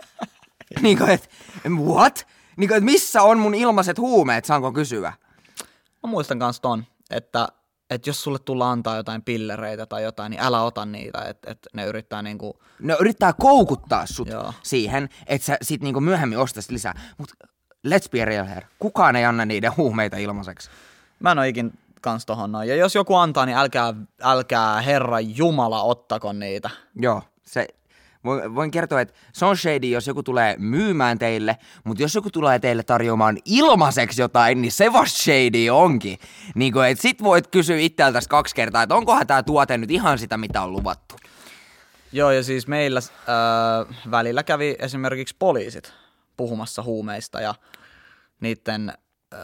niinku 0.82 1.04
et, 1.04 1.30
what? 1.70 2.27
Niinku 2.58 2.75
et 2.75 2.84
missä 2.84 3.22
on 3.22 3.39
mun 3.39 3.56
ilmaiset 3.56 3.98
huumeet, 3.98 4.46
saanko 4.46 4.72
kysyä? 4.72 5.13
Mä 6.04 6.10
muistan 6.10 6.38
myös 6.38 6.60
ton, 6.60 6.86
että, 7.10 7.48
että 7.89 8.10
jos 8.10 8.24
sulle 8.24 8.39
tullaan 8.39 8.72
antaa 8.72 8.96
jotain 8.96 9.22
pillereitä 9.22 9.86
tai 9.86 10.04
jotain, 10.04 10.30
niin 10.30 10.42
älä 10.42 10.62
ota 10.62 10.86
niitä, 10.86 11.22
että, 11.22 11.51
että 11.51 11.70
ne 11.74 11.86
yrittää 11.86 12.22
niinku, 12.22 12.60
Ne 12.80 12.98
yrittää 13.00 13.34
koukuttaa 13.34 14.06
sut 14.06 14.27
Joo. 14.27 14.54
siihen, 14.63 15.10
että 15.27 15.46
sä 15.46 15.58
sit 15.62 15.82
niinku 15.82 16.01
myöhemmin 16.01 16.38
ostaisit 16.38 16.72
lisää. 16.72 16.94
Mutta 17.18 17.36
let's 17.88 18.10
be 18.12 18.25
real 18.25 18.46
here. 18.46 18.68
Kukaan 18.80 19.15
ei 19.15 19.25
anna 19.25 19.46
niiden 19.46 19.77
huumeita 19.77 20.18
ilmaiseksi. 20.18 20.70
mä 21.20 21.32
en 21.32 21.39
ole 21.39 21.48
ikin 21.48 21.74
kans 22.01 22.25
tohon 22.25 22.51
noin. 22.51 22.70
Ja 22.70 22.75
jos 22.75 22.96
joku 22.96 23.15
antaa, 23.15 23.46
niin 23.46 23.58
älkää, 23.58 23.94
älkää 24.22 24.82
Herra 24.82 25.20
Jumala 25.20 25.84
ottako 25.84 26.34
niitä. 26.34 26.70
Joo, 26.96 27.22
se, 27.46 27.68
voin, 28.55 28.72
kertoa, 28.72 29.01
että 29.01 29.13
se 29.34 29.46
on 29.46 29.58
shady, 29.58 29.88
jos 29.88 30.08
joku 30.08 30.24
tulee 30.24 30.55
myymään 30.58 31.20
teille, 31.20 31.58
mutta 31.84 32.03
jos 32.03 32.15
joku 32.15 32.29
tulee 32.29 32.60
teille 32.60 32.84
tarjoamaan 32.84 33.38
ilmaiseksi 33.46 34.22
jotain, 34.22 34.62
niin 34.62 34.72
se 34.72 34.94
vasta 34.94 35.20
shady 35.20 35.70
onkin. 35.70 36.20
Niin 36.55 36.74
kuin, 36.74 36.88
että 36.88 37.01
sit 37.01 37.24
voit 37.24 37.48
kysyä 37.48 37.77
itseltäsi 37.77 38.29
kaksi 38.29 38.55
kertaa, 38.55 38.84
että 38.84 38.96
onkohan 38.96 39.27
tämä 39.27 39.44
tuote 39.44 39.77
nyt 39.77 39.91
ihan 39.91 40.20
sitä, 40.20 40.38
mitä 40.38 40.62
on 40.62 40.72
luvattu. 40.72 41.15
Joo, 42.12 42.32
ja 42.32 42.44
siis 42.44 42.67
meillä 42.67 43.00
äh, 43.00 43.96
välillä 44.12 44.44
kävi 44.44 44.75
esimerkiksi 44.79 45.36
poliisit 45.39 45.94
puhumassa 46.38 46.84
huumeista 46.84 47.41
ja 47.41 47.55
niiden 48.39 48.89
äh, 48.89 49.39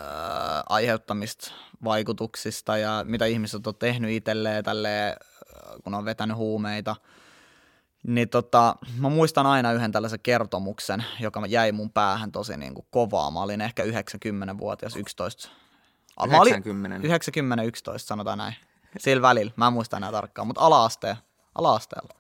aiheuttamista 0.70 1.52
vaikutuksista 1.84 2.78
ja 2.78 3.06
mitä 3.08 3.26
ihmiset 3.26 3.68
on 3.68 3.76
tehnyt 3.76 4.12
itselleen 4.12 4.64
tälleen, 4.64 5.10
äh, 5.10 5.76
kun 5.84 5.94
on 5.94 6.06
vetänyt 6.06 6.38
huumeita. 6.38 6.96
Niin 8.04 8.30
tota, 8.30 8.76
mä 8.98 9.10
muistan 9.10 9.46
aina 9.46 9.72
yhden 9.72 9.92
tällaisen 9.92 10.20
kertomuksen, 10.20 11.06
joka 11.20 11.46
jäi 11.48 11.72
mun 11.72 11.92
päähän 11.92 12.32
tosi 12.32 12.58
niin 12.58 12.74
kuin 12.74 12.88
kovaa. 12.92 13.32
Mä 13.32 13.42
olin 13.42 13.62
ehkä 13.62 13.84
90-vuotias, 13.84 14.96
11. 14.96 15.50
Ah, 16.18 16.30
mä 16.30 16.42
olin 16.42 16.52
90. 16.52 17.08
90-11 17.94 17.98
sanotaan 17.98 18.38
näin. 18.38 18.56
Sillä 18.98 19.22
välillä, 19.22 19.52
mä 19.56 19.68
en 19.68 19.74
muista 19.74 19.98
enää 19.98 20.12
tarkkaan, 20.12 20.48
mutta 20.48 20.62
ala-asteen, 20.62 21.16
ala-asteella. 21.56 22.14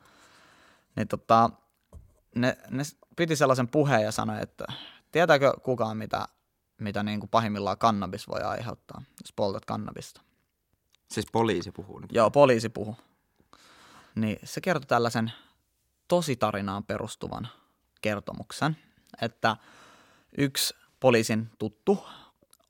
Niin 0.95 1.07
tota, 1.07 1.49
ne, 2.35 2.57
ne 2.69 2.83
piti 3.15 3.35
sellaisen 3.35 3.67
puheen 3.67 4.03
ja 4.03 4.11
sanoi, 4.11 4.41
että 4.41 4.65
tietääkö 5.11 5.53
kukaan 5.63 5.97
mitä, 5.97 6.27
mitä 6.77 7.03
niin 7.03 7.19
kuin 7.19 7.29
pahimmillaan 7.29 7.77
kannabis 7.77 8.27
voi 8.27 8.41
aiheuttaa, 8.41 9.01
jos 9.21 9.33
poltat 9.35 9.65
kannabista. 9.65 10.21
Siis 11.11 11.25
poliisi 11.31 11.71
puhuu 11.71 11.99
nyt. 11.99 12.11
Joo, 12.13 12.31
poliisi 12.31 12.69
puhu. 12.69 12.95
Niin 14.15 14.39
se 14.43 14.61
kertoi 14.61 14.87
tällaisen 14.87 15.31
tositarinaan 16.11 16.83
perustuvan 16.83 17.47
kertomuksen, 18.01 18.77
että 19.21 19.57
yksi 20.37 20.75
poliisin 20.99 21.49
tuttu 21.59 22.03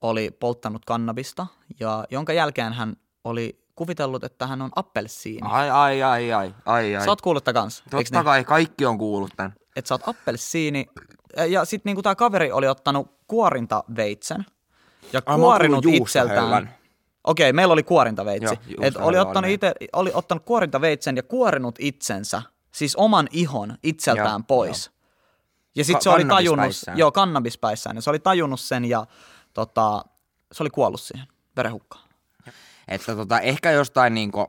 oli 0.01 0.31
polttanut 0.31 0.85
kannabista, 0.85 1.47
ja 1.79 2.05
jonka 2.11 2.33
jälkeen 2.33 2.73
hän 2.73 2.95
oli 3.23 3.63
kuvitellut, 3.75 4.23
että 4.23 4.47
hän 4.47 4.61
on 4.61 4.69
appelsiini. 4.75 5.47
Ai, 5.51 5.69
ai, 5.69 6.03
ai, 6.03 6.33
ai, 6.33 6.53
ai, 6.65 6.95
ai. 6.95 7.03
Sä 7.03 7.11
oot 7.11 7.21
kuullut 7.21 7.43
tätä 7.43 7.59
kans, 7.59 7.77
eiks 7.79 7.89
Totta 7.91 8.17
niin? 8.19 8.25
kai, 8.25 8.43
kaikki 8.43 8.85
on 8.85 8.97
kuullut 8.97 9.31
tän. 9.35 9.53
Että 9.75 9.89
sä 9.89 9.93
oot 9.93 10.07
appelsiini. 10.07 10.85
Ja 11.49 11.65
sitten 11.65 11.89
niinku 11.89 12.01
tää 12.01 12.15
kaveri 12.15 12.51
oli 12.51 12.67
ottanut 12.67 13.11
kuorintaveitsen 13.27 14.45
ja 15.13 15.21
Ai, 15.25 15.37
kuorinut 15.37 15.85
itseltään. 15.85 16.75
Okei, 17.23 17.53
meillä 17.53 17.71
oli 17.71 17.83
kuorintaveitsi. 17.83 18.59
Joo, 18.67 18.77
Et 18.81 18.95
oli, 18.95 19.17
ottanut 19.17 19.51
ite, 19.51 19.73
oli 19.93 20.11
ottanut 20.13 20.45
kuorintaveitsen 20.45 21.15
ja 21.15 21.23
kuorinut 21.23 21.75
itsensä, 21.79 22.41
siis 22.71 22.95
oman 22.95 23.27
ihon 23.31 23.77
itseltään 23.83 24.27
Joo, 24.27 24.45
pois. 24.47 24.91
Ja 25.75 25.83
Ka- 25.83 25.85
sitten 25.85 26.01
se 26.01 26.09
oli 26.09 26.25
tajunnut, 26.25 26.71
joo, 26.95 27.11
kannabispäissään, 27.11 27.95
ja 27.95 28.01
se 28.01 28.09
oli 28.09 28.19
tajunnut 28.19 28.59
sen 28.59 28.85
ja 28.85 29.05
tota, 29.53 30.05
se 30.51 30.63
oli 30.63 30.69
kuollut 30.69 31.01
siihen 31.01 31.27
verenhukkaan. 31.55 32.09
Että 32.87 33.15
tota, 33.15 33.39
ehkä 33.39 33.71
jostain 33.71 34.13
niinku 34.13 34.47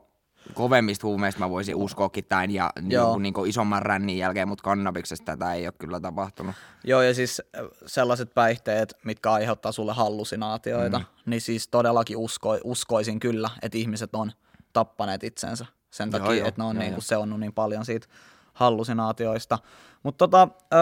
kovemmista 0.53 1.07
huumeista 1.07 1.39
mä 1.39 1.49
voisin 1.49 1.75
uskoakin 1.75 2.25
tämän 2.25 2.51
ja 2.51 2.69
Joo. 2.75 3.05
niinku, 3.05 3.19
niinku 3.19 3.45
isomman 3.45 3.81
rännin 3.81 4.17
jälkeen, 4.17 4.47
mutta 4.47 4.63
kannabiksesta 4.63 5.25
tätä 5.25 5.53
ei 5.53 5.67
ole 5.67 5.73
kyllä 5.77 5.99
tapahtunut. 5.99 6.55
Joo, 6.83 7.01
ja 7.01 7.13
siis 7.13 7.41
äh, 7.57 7.65
sellaiset 7.85 8.33
päihteet, 8.33 8.93
mitkä 9.03 9.31
aiheuttaa 9.31 9.71
sulle 9.71 9.93
hallusinaatioita, 9.93 10.99
mm. 10.99 11.05
niin 11.25 11.41
siis 11.41 11.67
todellakin 11.67 12.17
usko, 12.17 12.57
uskoisin 12.63 13.19
kyllä, 13.19 13.49
että 13.61 13.77
ihmiset 13.77 14.15
on 14.15 14.31
tappaneet 14.73 15.23
itsensä 15.23 15.65
sen 15.93 16.09
Joo, 16.11 16.19
takia, 16.19 16.35
joo, 16.35 16.47
että 16.47 16.61
ne 16.61 16.67
on 16.67 16.75
joo, 16.75 16.85
joo. 16.85 17.01
seonnut 17.01 17.39
niin 17.39 17.53
paljon 17.53 17.85
siitä 17.85 18.07
hallusinaatioista. 18.53 19.59
Mutta 20.03 20.27
tota, 20.27 20.47
öö, 20.73 20.79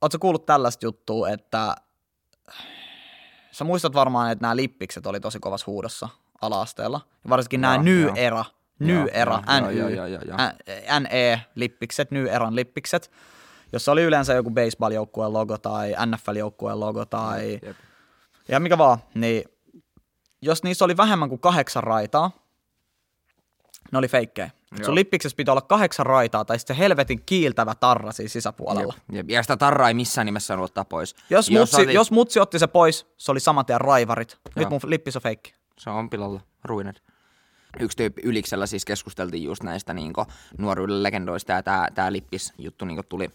ootko 0.00 0.18
kuullut 0.18 0.46
tällaista 0.46 0.86
juttua, 0.86 1.28
että 1.28 1.76
sä 3.50 3.64
muistat 3.64 3.94
varmaan, 3.94 4.32
että 4.32 4.42
nämä 4.42 4.56
lippikset 4.56 5.06
oli 5.06 5.20
tosi 5.20 5.38
kovassa 5.38 5.66
huudossa 5.66 6.08
ala-asteella. 6.40 7.00
Varsinkin 7.28 7.60
nämä 7.60 7.74
Joo, 7.74 7.82
New 7.82 8.00
joo. 8.00 8.14
Era, 8.16 8.44
Joo, 8.80 8.88
New 8.88 9.06
Era, 9.12 9.42
joo, 9.60 9.70
joo, 9.70 9.88
joo, 9.88 10.06
joo, 10.06 10.22
joo. 10.26 10.36
NE-lippikset, 11.00 12.10
New 12.10 12.26
Eran 12.26 12.56
lippikset, 12.56 13.10
jossa 13.72 13.92
oli 13.92 14.02
yleensä 14.02 14.34
joku 14.34 14.50
baseball-joukkueen 14.50 15.32
logo 15.32 15.58
tai 15.58 15.94
NFL-joukkueen 16.06 16.80
logo 16.80 17.04
tai 17.04 17.58
Jep. 17.62 17.76
ja 18.48 18.60
mikä 18.60 18.78
vaan, 18.78 18.98
niin 19.14 19.44
jos 20.42 20.62
niissä 20.62 20.84
oli 20.84 20.96
vähemmän 20.96 21.28
kuin 21.28 21.40
kahdeksan 21.40 21.84
raitaa, 21.84 22.30
ne 23.92 23.98
oli 23.98 24.08
feikkejä. 24.08 24.50
Sun 24.76 24.84
Joo. 24.84 24.94
lippiksessä 24.94 25.36
pitää 25.36 25.52
olla 25.52 25.60
kahdeksan 25.62 26.06
raitaa 26.06 26.44
tai 26.44 26.58
sitten 26.58 26.76
se 26.76 26.82
helvetin 26.82 27.22
kiiltävä 27.26 27.74
tarra 27.74 28.12
siinä 28.12 28.28
sisäpuolella. 28.28 28.94
Jep. 29.12 29.30
Ja 29.30 29.42
sitä 29.42 29.56
tarraa 29.56 29.88
ei 29.88 29.94
missään 29.94 30.24
nimessä 30.24 30.46
saanut 30.46 30.64
ottaa 30.64 30.84
pois. 30.84 31.16
Jos, 31.30 31.50
mutsi, 31.50 31.82
oli- 31.82 31.94
jos 31.94 32.10
mutsi 32.10 32.40
otti 32.40 32.58
se 32.58 32.66
pois, 32.66 33.06
se 33.16 33.32
oli 33.32 33.40
saman 33.40 33.66
tien 33.66 33.80
raivarit. 33.80 34.38
Nyt 34.56 34.62
Joo. 34.62 34.70
mun 34.70 34.80
lippis 34.84 35.16
on 35.16 35.22
feikki. 35.22 35.54
Se 35.78 35.90
on 35.90 36.10
pilalla, 36.10 36.40
ruined. 36.64 36.94
Yksi 37.80 37.96
tyyppi 37.96 38.22
Yliksellä 38.24 38.66
siis 38.66 38.84
keskusteltiin 38.84 39.44
just 39.44 39.62
näistä 39.62 39.94
niinku, 39.94 40.26
nuoruuden 40.58 41.02
legendoista 41.02 41.52
ja 41.52 41.62
tää, 41.62 41.88
tää 41.94 42.12
lippis-juttu 42.12 42.84
niinku, 42.84 43.02
tuli 43.02 43.30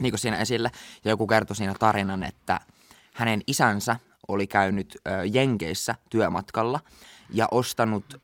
niinku, 0.00 0.18
siinä 0.18 0.36
esille. 0.36 0.70
Ja 1.04 1.10
joku 1.10 1.26
kertoi 1.26 1.56
siinä 1.56 1.74
tarinan, 1.78 2.22
että 2.22 2.60
hänen 3.12 3.42
isänsä 3.46 3.96
oli 4.28 4.46
käynyt 4.46 4.96
ö, 5.06 5.10
Jenkeissä 5.24 5.94
työmatkalla 6.10 6.80
ja 7.30 7.48
ostanut 7.50 8.04
ö, 8.14 8.18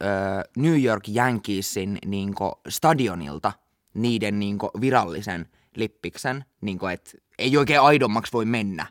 New 0.57 0.83
York 0.85 1.09
Yankeesin 1.09 1.99
niinku, 2.07 2.53
stadionilta 2.69 3.53
niiden 3.95 4.39
niinku, 4.39 4.71
virallisen 4.81 5.49
lippiksen, 5.77 6.45
niinku, 6.61 6.87
että 6.87 7.11
ei 7.39 7.57
oikein 7.57 7.81
aidommaksi 7.81 8.33
voi 8.33 8.45
mennä, 8.45 8.87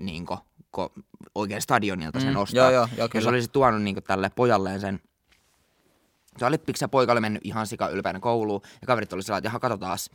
niinku, 0.00 0.38
oikein 1.34 1.62
stadionilta 1.62 2.20
sen 2.20 2.34
Mm, 2.34 2.40
ostaa. 2.40 2.58
joo, 2.62 2.70
joo, 2.70 2.88
joo, 2.96 3.04
ja 3.04 3.08
kyllä. 3.08 3.22
se 3.22 3.28
oli 3.28 3.42
sitten 3.42 3.52
tuonut 3.52 3.82
niinku, 3.82 4.00
tälle 4.00 4.30
pojalleen 4.36 4.80
sen 4.80 5.00
se 6.38 6.46
oli 6.46 6.56
ja 6.80 6.88
poika 6.88 7.12
oli 7.12 7.20
mennyt 7.20 7.42
ihan 7.44 7.66
sika 7.66 7.88
ylpeänä 7.88 8.20
kouluun 8.20 8.60
ja 8.80 8.86
kaverit 8.86 9.12
oli 9.12 9.22
sellainen, 9.22 9.38
että 9.40 9.48
jaha 9.48 9.58
kato 9.58 9.76
taas. 9.76 10.10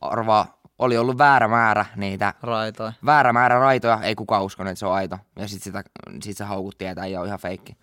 Arvaa, 0.00 0.57
oli 0.78 0.96
ollut 0.98 1.18
väärä 1.18 1.48
määrä 1.48 1.86
niitä, 1.96 2.34
Raitoi. 2.42 2.92
väärä 3.06 3.32
määrä 3.32 3.58
raitoja, 3.58 4.00
ei 4.02 4.14
kukaan 4.14 4.42
uskonut, 4.44 4.70
että 4.70 4.78
se 4.80 4.86
on 4.86 4.94
aito. 4.94 5.18
Ja 5.36 5.48
sit, 5.48 5.62
sitä, 5.62 5.84
sit 6.22 6.36
se 6.36 6.44
haukutti, 6.44 6.86
että 6.86 7.04
ei 7.04 7.16
ole 7.16 7.26
ihan 7.26 7.38
feikki. 7.38 7.76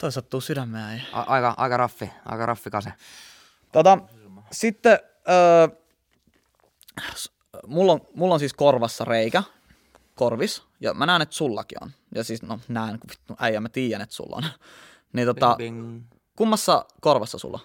Toi 0.00 0.12
sattuu 0.12 0.40
sydämeen. 0.40 0.90
Ei. 0.94 1.02
A- 1.12 1.20
aika, 1.22 1.54
aika 1.56 1.76
raffi, 1.76 2.10
aika 2.24 2.46
raffi 2.46 2.70
kase. 2.70 2.92
Tota, 3.72 3.98
sitten 4.52 4.98
öö, 5.28 5.68
mulla, 7.66 7.92
on, 7.92 8.00
mulla 8.14 8.34
on 8.34 8.40
siis 8.40 8.54
korvassa 8.54 9.04
reikä. 9.04 9.42
korvis, 10.14 10.62
ja 10.80 10.94
mä 10.94 11.06
näen, 11.06 11.22
että 11.22 11.34
sullakin 11.34 11.78
on. 11.82 11.90
Ja 12.14 12.24
siis, 12.24 12.42
no 12.42 12.60
näen, 12.68 12.98
kun 13.00 13.10
vittu, 13.10 13.36
äijä, 13.38 13.60
mä 13.60 13.68
tiedän, 13.68 14.02
että 14.02 14.14
sulla 14.14 14.36
on. 14.36 14.44
niin 15.12 15.26
tota, 15.26 15.54
Bing. 15.56 16.02
kummassa 16.36 16.84
korvassa 17.00 17.38
sulla? 17.38 17.60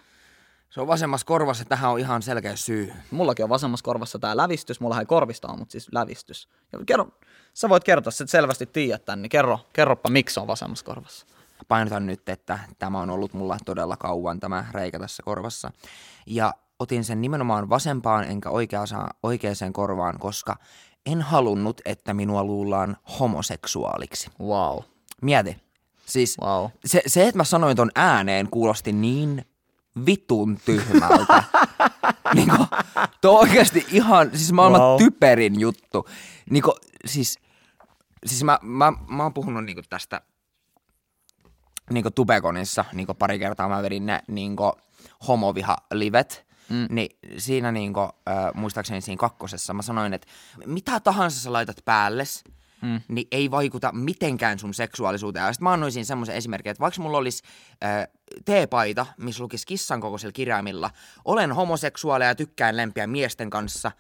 Se 0.72 0.82
on 0.82 0.88
vasemmassa 0.88 1.26
korvassa, 1.26 1.66
tähän 1.66 1.92
on 1.92 2.00
ihan 2.00 2.22
selkeä 2.22 2.56
syy. 2.56 2.94
Mullakin 3.12 3.44
on 3.44 3.50
vasemmassa 3.50 3.84
korvassa 3.84 4.20
tää 4.20 4.38
lävistys, 4.38 4.80
mulla 4.80 5.00
ei 5.00 5.06
korvista 5.06 5.48
on, 5.48 5.60
mutta 5.60 5.72
siis 5.72 5.88
lävistys. 5.92 6.48
Ja 6.72 6.80
kerro, 6.86 7.08
sä 7.54 7.70
voit 7.70 7.84
kertoa, 7.84 8.12
sä 8.12 8.24
et 8.24 8.30
selvästi 8.30 8.66
tiedät 8.66 9.06
tän, 9.06 9.22
niin 9.22 9.30
kerro, 9.30 9.60
kerropa, 9.74 10.10
miksi 10.10 10.40
on 10.40 10.48
vasemmassa 10.48 10.86
korvassa. 10.86 11.26
Painotan 11.68 12.06
nyt, 12.06 12.30
että 12.30 12.60
tämä 12.80 13.00
on 13.00 13.10
ollut 13.10 13.34
mulla 13.34 13.58
todella 13.66 13.98
kauan 13.98 14.40
tämä 14.40 14.66
reikä 14.72 15.00
tässä 15.00 15.24
korvassa. 15.24 15.72
Ja 16.26 16.54
otin 16.80 17.04
sen 17.04 17.22
nimenomaan 17.22 17.70
vasempaan 17.70 18.24
enkä 18.24 18.50
oikeaan, 18.50 18.88
oikeaan 19.24 19.74
korvaan, 19.74 20.20
koska 20.20 20.56
en 21.06 21.22
halunnut, 21.22 21.82
että 21.86 22.14
minua 22.14 22.44
luullaan 22.44 22.98
homoseksuaaliksi. 23.20 24.30
Wow. 24.40 24.80
Mieti. 25.22 25.58
Siis 26.06 26.38
Wow. 26.42 26.66
se, 26.86 27.02
se, 27.08 27.28
että 27.28 27.38
mä 27.38 27.44
sanoin 27.44 27.78
ton 27.78 27.92
ääneen, 27.96 28.50
kuulosti 28.50 28.92
niin 28.92 29.46
vitun 30.06 30.58
tyhmältä. 30.66 31.44
niinku, 32.36 32.66
tuo 33.22 33.32
on 33.32 33.40
oikeasti 33.40 33.86
ihan, 33.92 34.30
siis 34.38 34.52
maailman 34.52 34.82
Wow. 34.82 34.98
typerin 34.98 35.60
juttu. 35.60 36.10
Niinku, 36.50 36.76
siis, 37.06 37.40
siis 38.26 38.44
mä, 38.44 38.60
mä, 38.62 38.94
mä 39.08 39.24
oon 39.24 39.34
puhunut 39.34 39.64
niinku 39.64 39.82
tästä 39.90 40.22
niinku 41.90 42.12
Tubekonissa 42.12 42.86
niinku 42.94 43.14
pari 43.14 43.40
kertaa 43.40 43.70
mä 43.70 43.84
vedin 43.84 44.06
ne 44.06 44.22
niinku 44.28 44.72
homoviha-livet. 45.28 46.46
Mm. 46.70 46.88
Niin 46.90 47.18
siinä 47.38 47.72
niinku, 47.72 48.00
äh, 48.00 48.10
muistaakseni 48.54 49.02
siinä 49.02 49.20
kakkosessa 49.20 49.74
mä 49.74 49.82
sanoin, 49.82 50.14
että 50.14 50.28
mitä 50.66 51.00
tahansa 51.00 51.40
sä 51.40 51.54
laitat 51.54 51.78
päälles, 51.86 52.44
mm. 52.82 53.02
niin 53.08 53.28
ei 53.32 53.52
vaikuta 53.52 53.92
mitenkään 53.92 54.60
sun 54.60 54.74
seksuaalisuuteen. 54.74 55.46
Ja 55.46 55.54
sitten 55.54 55.64
mä 55.64 55.74
annoin 55.74 55.92
siinä 55.92 56.06
semmoisen 56.06 56.36
esimerkin, 56.36 56.70
että 56.70 56.82
vaikka 56.82 57.02
mulla 57.02 57.18
olisi 57.18 57.44
äh, 57.84 58.08
teepaita, 58.46 59.06
missä 59.18 59.44
lukisi 59.44 59.68
kissan 59.68 60.02
kokoisilla 60.02 60.32
kirjaimilla, 60.32 60.90
olen 61.26 61.52
homoseksuaali 61.52 62.24
ja 62.24 62.36
tykkään 62.36 62.78
lempiä 62.78 63.08
miesten 63.08 63.50
kanssa, 63.50 63.92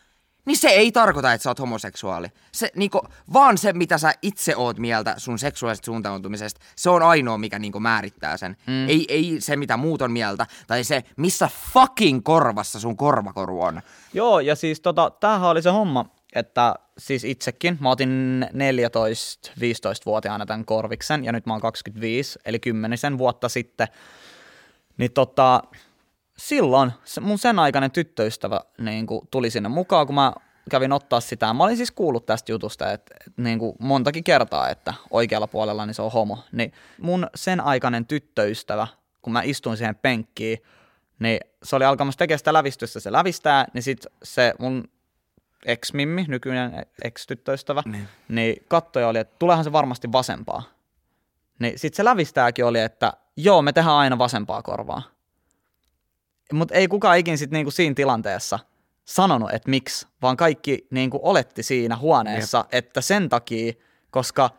niin 0.45 0.57
se 0.57 0.67
ei 0.67 0.91
tarkoita, 0.91 1.33
että 1.33 1.43
sä 1.43 1.49
oot 1.49 1.59
homoseksuaali. 1.59 2.27
Se, 2.51 2.71
niinku, 2.75 3.01
vaan 3.33 3.57
se, 3.57 3.73
mitä 3.73 3.97
sä 3.97 4.13
itse 4.21 4.55
oot 4.55 4.79
mieltä 4.79 5.15
sun 5.17 5.39
seksuaalisesta 5.39 5.85
suuntautumisesta, 5.85 6.61
se 6.75 6.89
on 6.89 7.03
ainoa, 7.03 7.37
mikä 7.37 7.59
niinku 7.59 7.79
määrittää 7.79 8.37
sen. 8.37 8.57
Mm. 8.67 8.89
Ei, 8.89 9.05
ei 9.09 9.35
se, 9.39 9.55
mitä 9.55 9.77
muut 9.77 10.01
on 10.01 10.11
mieltä, 10.11 10.45
tai 10.67 10.83
se, 10.83 11.03
missä 11.17 11.49
fucking 11.73 12.23
korvassa 12.23 12.79
sun 12.79 12.97
korvakoru 12.97 13.61
on. 13.61 13.81
Joo, 14.13 14.39
ja 14.39 14.55
siis 14.55 14.81
tota, 14.81 15.11
tämähän 15.19 15.49
oli 15.49 15.61
se 15.61 15.69
homma, 15.69 16.05
että 16.35 16.75
siis 17.01 17.23
itsekin, 17.23 17.77
mä 17.79 17.89
otin 17.89 18.45
14-15-vuotiaana 18.53 20.45
tämän 20.45 20.65
korviksen, 20.65 21.25
ja 21.25 21.31
nyt 21.31 21.45
mä 21.45 21.53
oon 21.53 21.61
25, 21.61 22.39
eli 22.45 22.59
kymmenisen 22.59 23.17
vuotta 23.17 23.49
sitten, 23.49 23.87
niin 24.97 25.11
tota, 25.11 25.61
silloin 26.37 26.91
mun 27.21 27.37
sen 27.37 27.59
aikainen 27.59 27.91
tyttöystävä 27.91 28.61
niin 28.77 29.07
kuin, 29.07 29.27
tuli 29.31 29.49
sinne 29.49 29.69
mukaan, 29.69 30.05
kun 30.05 30.15
mä 30.15 30.33
kävin 30.69 30.91
ottaa 30.91 31.19
sitä. 31.19 31.53
Mä 31.53 31.63
olin 31.63 31.77
siis 31.77 31.91
kuullut 31.91 32.25
tästä 32.25 32.51
jutusta, 32.51 32.91
että, 32.91 33.15
että 33.27 33.41
niin 33.41 33.59
kuin 33.59 33.75
montakin 33.79 34.23
kertaa, 34.23 34.69
että 34.69 34.93
oikealla 35.09 35.47
puolella 35.47 35.85
niin 35.85 35.93
se 35.93 36.01
on 36.01 36.11
homo. 36.11 36.43
Niin 36.51 36.73
mun 36.97 37.27
sen 37.35 37.61
aikainen 37.61 38.05
tyttöystävä, 38.05 38.87
kun 39.21 39.33
mä 39.33 39.41
istuin 39.41 39.77
siihen 39.77 39.95
penkkiin, 39.95 40.57
niin 41.19 41.39
se 41.63 41.75
oli 41.75 41.85
alkamassa 41.85 42.19
tekemään 42.19 42.39
sitä 42.39 42.53
lävistystä, 42.53 42.99
se 42.99 43.11
lävistää, 43.11 43.65
niin 43.73 43.83
sit 43.83 44.05
se 44.23 44.53
mun 44.59 44.83
ex-mimmi, 45.65 46.25
nykyinen 46.27 46.85
ex-tyttöystävä, 47.03 47.83
niin, 47.85 48.07
niin 48.29 48.65
kattoja 48.67 49.07
oli, 49.07 49.19
että 49.19 49.35
tulehan 49.39 49.63
se 49.63 49.71
varmasti 49.71 50.11
vasempaa. 50.11 50.63
Niin 51.59 51.79
sit 51.79 51.93
se 51.93 52.05
lävistääkin 52.05 52.65
oli, 52.65 52.79
että 52.79 53.13
joo, 53.37 53.61
me 53.61 53.73
tehdään 53.73 53.95
aina 53.95 54.17
vasempaa 54.17 54.61
korvaa. 54.61 55.01
Mutta 56.53 56.75
ei 56.75 56.87
kukaan 56.87 57.17
ikin 57.17 57.37
sit 57.37 57.51
niinku 57.51 57.71
siinä 57.71 57.95
tilanteessa 57.95 58.59
sanonut, 59.05 59.53
että 59.53 59.69
miksi, 59.69 60.07
vaan 60.21 60.37
kaikki 60.37 60.87
niinku 60.91 61.19
oletti 61.23 61.63
siinä 61.63 61.97
huoneessa, 61.97 62.57
Jep. 62.57 62.67
että 62.71 63.01
sen 63.01 63.29
takia, 63.29 63.73
koska 64.11 64.49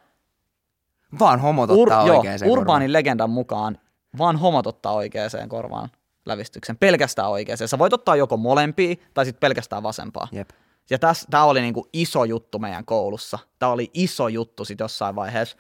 Vaan 1.19 1.41
homot 1.41 1.71
ottaa 1.71 2.07
joo, 2.07 2.17
oikeaan 2.17 2.39
urbaanin 2.47 2.93
legendan 2.93 3.31
mukaan 3.31 3.79
vaan 4.19 4.37
homot 4.37 4.67
ottaa 4.67 4.93
oikeaan 4.93 5.49
korvaan 5.49 5.91
lävistyksen, 6.27 6.77
pelkästään 6.77 7.31
oikeaan. 7.31 7.69
Sä 7.69 7.79
voit 7.79 7.93
ottaa 7.93 8.17
joko 8.17 8.37
molempia 8.37 8.95
tai 9.15 9.25
sitten 9.25 9.41
pelkästään 9.41 9.83
vasempaa. 9.83 10.29
Jep. 10.33 10.51
Ja 10.93 10.99
tämä 11.31 11.45
oli 11.45 11.61
niinku 11.61 11.89
iso 11.93 12.25
juttu 12.25 12.59
meidän 12.59 12.85
koulussa. 12.85 13.39
Tämä 13.59 13.73
oli 13.73 13.91
iso 13.95 14.29
juttu 14.29 14.65
sitten 14.65 14.85
jossain 14.85 15.15
vaiheessa, 15.15 15.57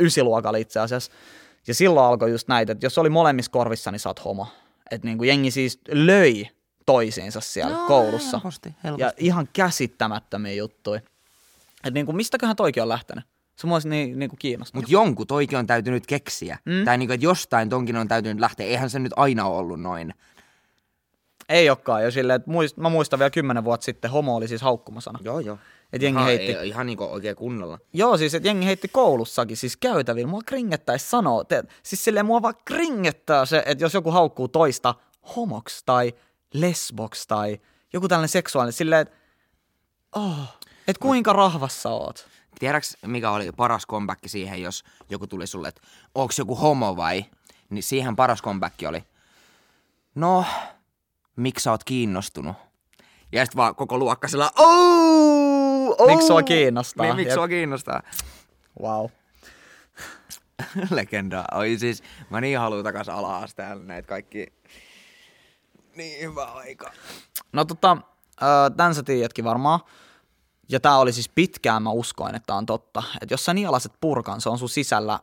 ysiluokalla 0.00 0.58
itse 0.58 0.80
asiassa. 0.80 1.12
Ja 1.66 1.74
silloin 1.74 2.06
alkoi 2.06 2.30
just 2.30 2.48
näitä, 2.48 2.72
että 2.72 2.86
jos 2.86 2.98
oli 2.98 3.08
molemmissa 3.08 3.50
korvissa, 3.50 3.90
niin 3.90 4.00
sä 4.00 4.08
oot 4.08 4.24
homo. 4.24 4.46
Että 4.90 5.06
niinku 5.06 5.24
jengi 5.24 5.50
siis 5.50 5.78
löi 5.88 6.48
toisiinsa 6.86 7.40
siellä 7.40 7.76
No, 7.76 7.86
koulussa. 7.86 8.36
helposti, 8.38 8.74
helposti. 8.84 9.02
Ja 9.02 9.12
ihan 9.16 9.48
käsittämättömiä 9.52 10.52
juttuja. 10.52 10.98
Että 10.98 11.90
niinku, 11.90 12.12
mistäköhän 12.12 12.56
toikin 12.56 12.82
on 12.82 12.88
lähtenyt? 12.88 13.24
Se 13.56 13.66
mua 13.66 13.74
olisi 13.76 13.88
niin, 13.88 14.18
niinku 14.18 14.36
kiinnostaa. 14.36 14.78
Mutta 14.78 14.92
jonkun 14.92 15.26
toikin 15.26 15.58
on 15.58 15.66
täytynyt 15.66 16.06
keksiä. 16.06 16.58
Mm. 16.64 16.84
Tai 16.84 16.98
niinku, 16.98 17.12
että 17.12 17.26
jostain 17.26 17.68
tonkin 17.68 17.96
on 17.96 18.08
täytynyt 18.08 18.40
lähteä. 18.40 18.66
Eihän 18.66 18.90
se 18.90 18.98
nyt 18.98 19.12
aina 19.16 19.46
ole 19.46 19.58
ollut 19.58 19.80
noin. 19.80 20.14
Ei 21.50 21.70
olekaan. 21.70 22.04
Ja 22.04 22.10
silleen, 22.10 22.36
että 22.36 22.50
muist, 22.50 22.76
mä 22.76 22.88
muistan 22.88 23.18
vielä 23.18 23.30
kymmenen 23.30 23.64
vuotta 23.64 23.84
sitten, 23.84 24.10
homo 24.10 24.36
oli 24.36 24.48
siis 24.48 24.62
haukkumasana. 24.62 25.18
Joo, 25.22 25.40
joo. 25.40 25.58
Et 25.92 26.02
jengi 26.02 26.16
ihan, 26.16 26.26
heitti. 26.26 26.52
Ei, 26.52 26.68
ihan 26.68 26.86
niinku 26.86 27.04
oikein 27.04 27.36
kunnolla. 27.36 27.78
Joo, 27.92 28.16
siis 28.16 28.34
että 28.34 28.48
jengi 28.48 28.66
heitti 28.66 28.88
koulussakin, 28.88 29.56
siis 29.56 29.76
käytävillä. 29.76 30.28
Mua 30.28 30.40
kringettäisi 30.46 31.08
sanoa. 31.08 31.44
Te, 31.44 31.64
siis 31.82 32.04
silleen 32.04 32.26
mua 32.26 32.42
vaan 32.42 32.54
kringettää 32.64 33.44
se, 33.44 33.62
että 33.66 33.84
jos 33.84 33.94
joku 33.94 34.10
haukkuu 34.10 34.48
toista 34.48 34.94
homoks 35.36 35.82
tai 35.82 36.12
lesboks 36.54 37.26
tai 37.26 37.60
joku 37.92 38.08
tällainen 38.08 38.28
seksuaalinen, 38.28 38.72
silleen, 38.72 39.00
että 39.02 39.16
oh, 40.16 40.58
et 40.88 40.98
kuinka 40.98 41.32
rahvassa 41.32 41.90
oot? 41.90 42.28
Tiedäks, 42.58 42.96
mikä 43.06 43.30
oli 43.30 43.52
paras 43.52 43.86
comeback 43.86 44.20
siihen, 44.26 44.62
jos 44.62 44.84
joku 45.10 45.26
tuli 45.26 45.46
sulle, 45.46 45.68
että 45.68 45.80
onko 46.14 46.32
joku 46.38 46.54
homo 46.54 46.96
vai? 46.96 47.24
Niin 47.70 47.82
siihen 47.82 48.16
paras 48.16 48.42
comeback 48.42 48.74
oli, 48.88 49.04
no, 50.14 50.44
miksi 51.40 51.62
sä 51.62 51.70
oot 51.70 51.84
kiinnostunut? 51.84 52.56
Ja 53.32 53.44
sitten 53.44 53.56
vaan 53.56 53.74
koko 53.74 53.98
luokka 53.98 54.28
sillä, 54.28 54.50
oh, 54.58 55.94
oh! 55.98 56.06
Miksi 56.06 56.26
sua 56.26 56.42
kiinnostaa? 56.42 57.06
Niin, 57.06 57.16
miksi 57.16 57.34
sua 57.34 57.48
kiinnostaa? 57.48 58.02
Wow. 58.82 59.06
Legenda. 60.90 61.44
Oi 61.54 61.78
siis, 61.78 62.02
mä 62.30 62.40
niin 62.40 62.58
haluan 62.58 62.84
takas 62.84 63.08
ala-asteelle 63.08 63.84
näitä 63.84 64.06
kaikki. 64.06 64.46
Niin 65.96 66.20
hyvä 66.20 66.44
aika. 66.44 66.92
No 67.52 67.64
tota, 67.64 67.96
tän 68.76 68.94
sä 68.94 69.02
tiedätkin 69.02 69.44
varmaan. 69.44 69.80
Ja 70.68 70.80
tää 70.80 70.98
oli 70.98 71.12
siis 71.12 71.28
pitkään, 71.28 71.82
mä 71.82 71.90
uskoin, 71.90 72.34
että 72.34 72.46
tää 72.46 72.56
on 72.56 72.66
totta. 72.66 73.02
Että 73.22 73.34
jos 73.34 73.44
sä 73.44 73.54
nielaset 73.54 73.92
purkan, 74.00 74.40
se 74.40 74.48
on 74.48 74.58
sun 74.58 74.68
sisällä, 74.68 75.20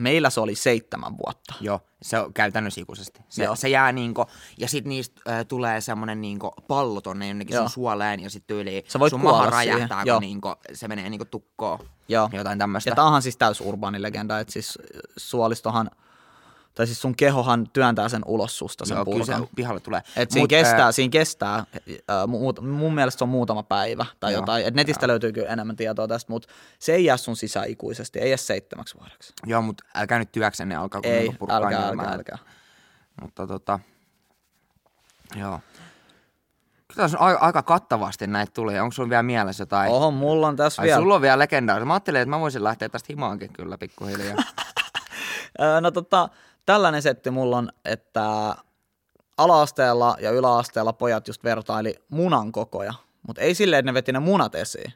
meillä 0.00 0.30
se 0.30 0.40
oli 0.40 0.54
seitsemän 0.54 1.18
vuotta. 1.18 1.54
Joo, 1.60 1.80
se 2.02 2.18
on 2.18 2.34
käytännössä 2.34 2.80
ikuisesti. 2.80 3.20
Se, 3.28 3.44
Joo. 3.44 3.56
se 3.56 3.68
jää 3.68 3.92
niinku, 3.92 4.26
ja 4.58 4.68
sit 4.68 4.84
niistä 4.84 5.20
äh, 5.28 5.46
tulee 5.46 5.80
semmonen 5.80 6.20
niinku 6.20 6.52
pallo 6.68 7.00
tonne 7.00 7.28
jonnekin 7.28 7.54
Joo. 7.54 7.62
sun 7.62 7.70
suoleen, 7.70 8.20
ja 8.20 8.30
sit 8.30 8.46
tyyli 8.46 8.84
Sä 8.88 8.98
voit 8.98 9.10
sun 9.10 9.20
maha 9.20 9.36
kuolla 9.36 9.50
räjähtää, 9.50 10.04
kun 10.04 10.20
niinku, 10.20 10.54
se 10.72 10.88
menee 10.88 11.10
niinku 11.10 11.24
tukkoon. 11.24 11.78
Joo. 12.08 12.30
Jotain 12.32 12.58
tämmöistä. 12.58 12.90
Ja 12.90 12.94
tää 12.94 13.04
onhan 13.04 13.22
siis 13.22 13.36
täys 13.36 13.60
urbaani 13.60 14.02
legenda, 14.02 14.38
että 14.38 14.52
siis 14.52 14.78
suolistohan, 15.16 15.90
tai 16.80 16.86
siis 16.86 17.00
sun 17.00 17.16
kehohan 17.16 17.70
työntää 17.72 18.08
sen 18.08 18.22
ulos 18.26 18.58
susta 18.58 18.84
sen 18.84 18.94
Joo, 18.94 19.04
kyllä 19.04 19.24
se 19.24 19.32
pihalle 19.56 19.80
tulee. 19.80 20.02
Et 20.16 20.30
siinä 20.30 20.42
Mut, 20.42 20.50
kestää, 20.50 20.86
äh, 20.86 20.94
siinä 20.94 21.10
kestää 21.10 21.54
äh, 21.54 21.66
muut, 22.26 22.60
mun 22.60 22.94
mielestä 22.94 23.18
se 23.18 23.24
on 23.24 23.28
muutama 23.28 23.62
päivä 23.62 24.06
tai 24.20 24.32
Joo, 24.32 24.42
jotain. 24.42 24.66
Et 24.66 24.74
netistä 24.74 25.08
löytyy 25.08 25.32
kyllä 25.32 25.48
enemmän 25.48 25.76
tietoa 25.76 26.08
tästä, 26.08 26.32
mutta 26.32 26.48
se 26.78 26.94
ei 26.94 27.04
jää 27.04 27.16
sun 27.16 27.36
sisään 27.36 27.68
ikuisesti, 27.68 28.18
ei 28.18 28.28
edes 28.28 28.46
seitsemäksi 28.46 28.98
vuodeksi. 28.98 29.32
Joo, 29.46 29.62
mutta 29.62 29.84
älkää 29.94 30.18
nyt 30.18 30.32
työksenne 30.32 30.76
alkaa 30.76 31.00
kun 31.00 31.10
Ei, 31.10 31.30
purkaa 31.38 31.56
älkää, 31.56 31.88
ilmaa. 31.88 32.04
älkää, 32.04 32.14
älkää. 32.14 32.38
Mutta 33.22 33.46
tota, 33.46 33.80
joo. 35.36 35.60
Kyllä 36.88 37.02
tässä 37.02 37.18
on 37.18 37.38
aika, 37.40 37.62
kattavasti 37.62 38.26
näitä 38.26 38.52
tuli. 38.54 38.78
Onko 38.78 38.92
sulla 38.92 39.10
vielä 39.10 39.22
mielessä 39.22 39.62
jotain? 39.62 39.90
Oho, 39.90 40.10
mulla 40.10 40.48
on 40.48 40.56
tässä 40.56 40.82
Ai 40.82 40.86
vielä. 40.86 41.00
sulla 41.00 41.14
on 41.14 41.22
vielä 41.22 41.38
legendaarista. 41.38 41.86
Mä 41.86 41.94
ajattelin, 41.94 42.20
että 42.20 42.30
mä 42.30 42.40
voisin 42.40 42.64
lähteä 42.64 42.88
tästä 42.88 43.06
himaankin 43.08 43.52
kyllä 43.52 43.78
pikkuhiljaa. 43.78 44.36
No 45.80 45.90
tota, 45.90 46.28
tällainen 46.66 47.02
setti 47.02 47.30
mulla 47.30 47.58
on, 47.58 47.68
että 47.84 48.54
alaasteella 49.36 50.16
ja 50.20 50.30
yläasteella 50.30 50.92
pojat 50.92 51.28
just 51.28 51.44
vertaili 51.44 51.94
munan 52.08 52.52
kokoja, 52.52 52.94
mutta 53.26 53.42
ei 53.42 53.54
silleen, 53.54 53.78
että 53.78 53.90
ne 53.90 53.94
veti 53.94 54.12
ne 54.12 54.18
munat 54.18 54.54
esiin, 54.54 54.92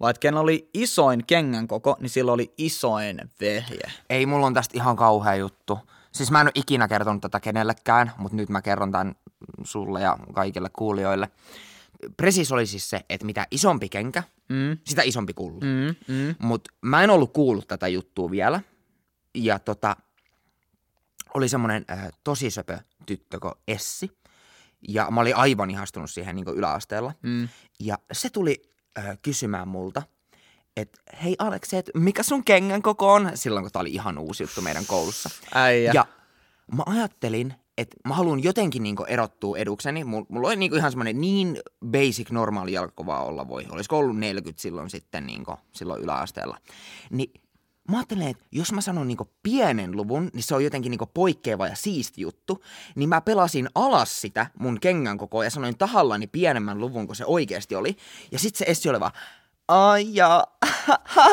vaan 0.00 0.10
että 0.10 0.20
kenellä 0.20 0.40
oli 0.40 0.70
isoin 0.74 1.26
kengän 1.26 1.66
koko, 1.68 1.96
niin 2.00 2.10
sillä 2.10 2.32
oli 2.32 2.54
isoin 2.58 3.20
vehje. 3.40 3.80
Ei, 4.10 4.26
mulla 4.26 4.46
on 4.46 4.54
tästä 4.54 4.76
ihan 4.78 4.96
kauhea 4.96 5.34
juttu. 5.34 5.78
Siis 6.12 6.30
mä 6.30 6.40
en 6.40 6.46
ole 6.46 6.52
ikinä 6.54 6.88
kertonut 6.88 7.22
tätä 7.22 7.40
kenellekään, 7.40 8.12
mutta 8.18 8.36
nyt 8.36 8.48
mä 8.48 8.62
kerron 8.62 8.92
tämän 8.92 9.14
sulle 9.64 10.00
ja 10.00 10.18
kaikille 10.32 10.70
kuulijoille. 10.72 11.30
presis 12.16 12.52
oli 12.52 12.66
siis 12.66 12.90
se, 12.90 13.00
että 13.10 13.26
mitä 13.26 13.46
isompi 13.50 13.88
kenkä, 13.88 14.22
Mm. 14.48 14.78
sitä 14.84 15.02
isompi 15.02 15.34
kulli. 15.34 15.60
Mm, 15.60 15.94
mm. 16.14 16.34
Mutta 16.38 16.70
mä 16.80 17.04
en 17.04 17.10
ollut 17.10 17.32
kuullut 17.32 17.68
tätä 17.68 17.88
juttua 17.88 18.30
vielä. 18.30 18.60
Ja 19.34 19.58
tota, 19.58 19.96
oli 21.34 21.48
semmoinen 21.48 21.84
äh, 21.90 22.08
tosi 22.24 22.50
söpö 22.50 22.78
tyttö 23.06 23.40
kuin 23.40 23.54
Essi. 23.68 24.10
Ja 24.88 25.10
mä 25.10 25.20
olin 25.20 25.36
aivan 25.36 25.70
ihastunut 25.70 26.10
siihen 26.10 26.36
niin 26.36 26.48
yläasteella. 26.48 27.12
Mm. 27.22 27.48
Ja 27.80 27.98
se 28.12 28.30
tuli 28.30 28.62
äh, 28.98 29.18
kysymään 29.22 29.68
multa, 29.68 30.02
että 30.76 31.00
hei 31.22 31.36
Aleksi, 31.38 31.76
et 31.76 31.90
mikä 31.94 32.22
sun 32.22 32.44
kengän 32.44 32.82
koko 32.82 33.12
on? 33.12 33.30
Silloin 33.34 33.64
kun 33.64 33.72
tää 33.72 33.80
oli 33.80 33.90
ihan 33.90 34.18
uusi 34.18 34.42
juttu 34.42 34.60
meidän 34.60 34.86
koulussa. 34.86 35.30
Äijä. 35.54 35.92
Ja 35.94 36.06
mä 36.72 36.82
ajattelin, 36.86 37.54
että 37.78 37.96
mä 38.08 38.14
haluan 38.14 38.42
jotenkin 38.42 38.82
niinku 38.82 39.04
erottua 39.04 39.58
edukseni. 39.58 40.04
Mulla, 40.04 40.26
mulla 40.28 40.48
oli 40.48 40.56
niinku 40.56 40.76
ihan 40.76 40.90
semmoinen 40.90 41.20
niin 41.20 41.60
basic 41.86 42.30
normaali 42.30 42.72
jalkakova 42.72 43.22
olla 43.22 43.48
voi. 43.48 43.66
Olisiko 43.70 43.98
ollut 43.98 44.18
40 44.18 44.62
silloin 44.62 44.90
sitten 44.90 45.26
niinku, 45.26 45.54
silloin 45.72 46.02
yläasteella. 46.02 46.58
Niin 47.10 47.32
mä 47.88 47.96
ajattelin, 47.96 48.28
että 48.28 48.44
jos 48.52 48.72
mä 48.72 48.80
sanon 48.80 49.08
niinku 49.08 49.30
pienen 49.42 49.96
luvun, 49.96 50.30
niin 50.32 50.42
se 50.42 50.54
on 50.54 50.64
jotenkin 50.64 50.90
niinku 50.90 51.06
poikkeava 51.14 51.68
ja 51.68 51.76
siisti 51.76 52.20
juttu. 52.20 52.64
Niin 52.94 53.08
mä 53.08 53.20
pelasin 53.20 53.68
alas 53.74 54.20
sitä 54.20 54.46
mun 54.58 54.80
kengän 54.80 55.18
kokoa 55.18 55.44
ja 55.44 55.50
sanoin 55.50 55.78
tahallani 55.78 56.26
pienemmän 56.26 56.80
luvun 56.80 57.06
kuin 57.06 57.16
se 57.16 57.24
oikeasti 57.24 57.74
oli. 57.74 57.96
Ja 58.32 58.38
sit 58.38 58.56
se 58.56 58.64
Essi 58.68 58.88
oli 58.88 59.00
vaan, 59.00 59.12
ja, 60.12 60.46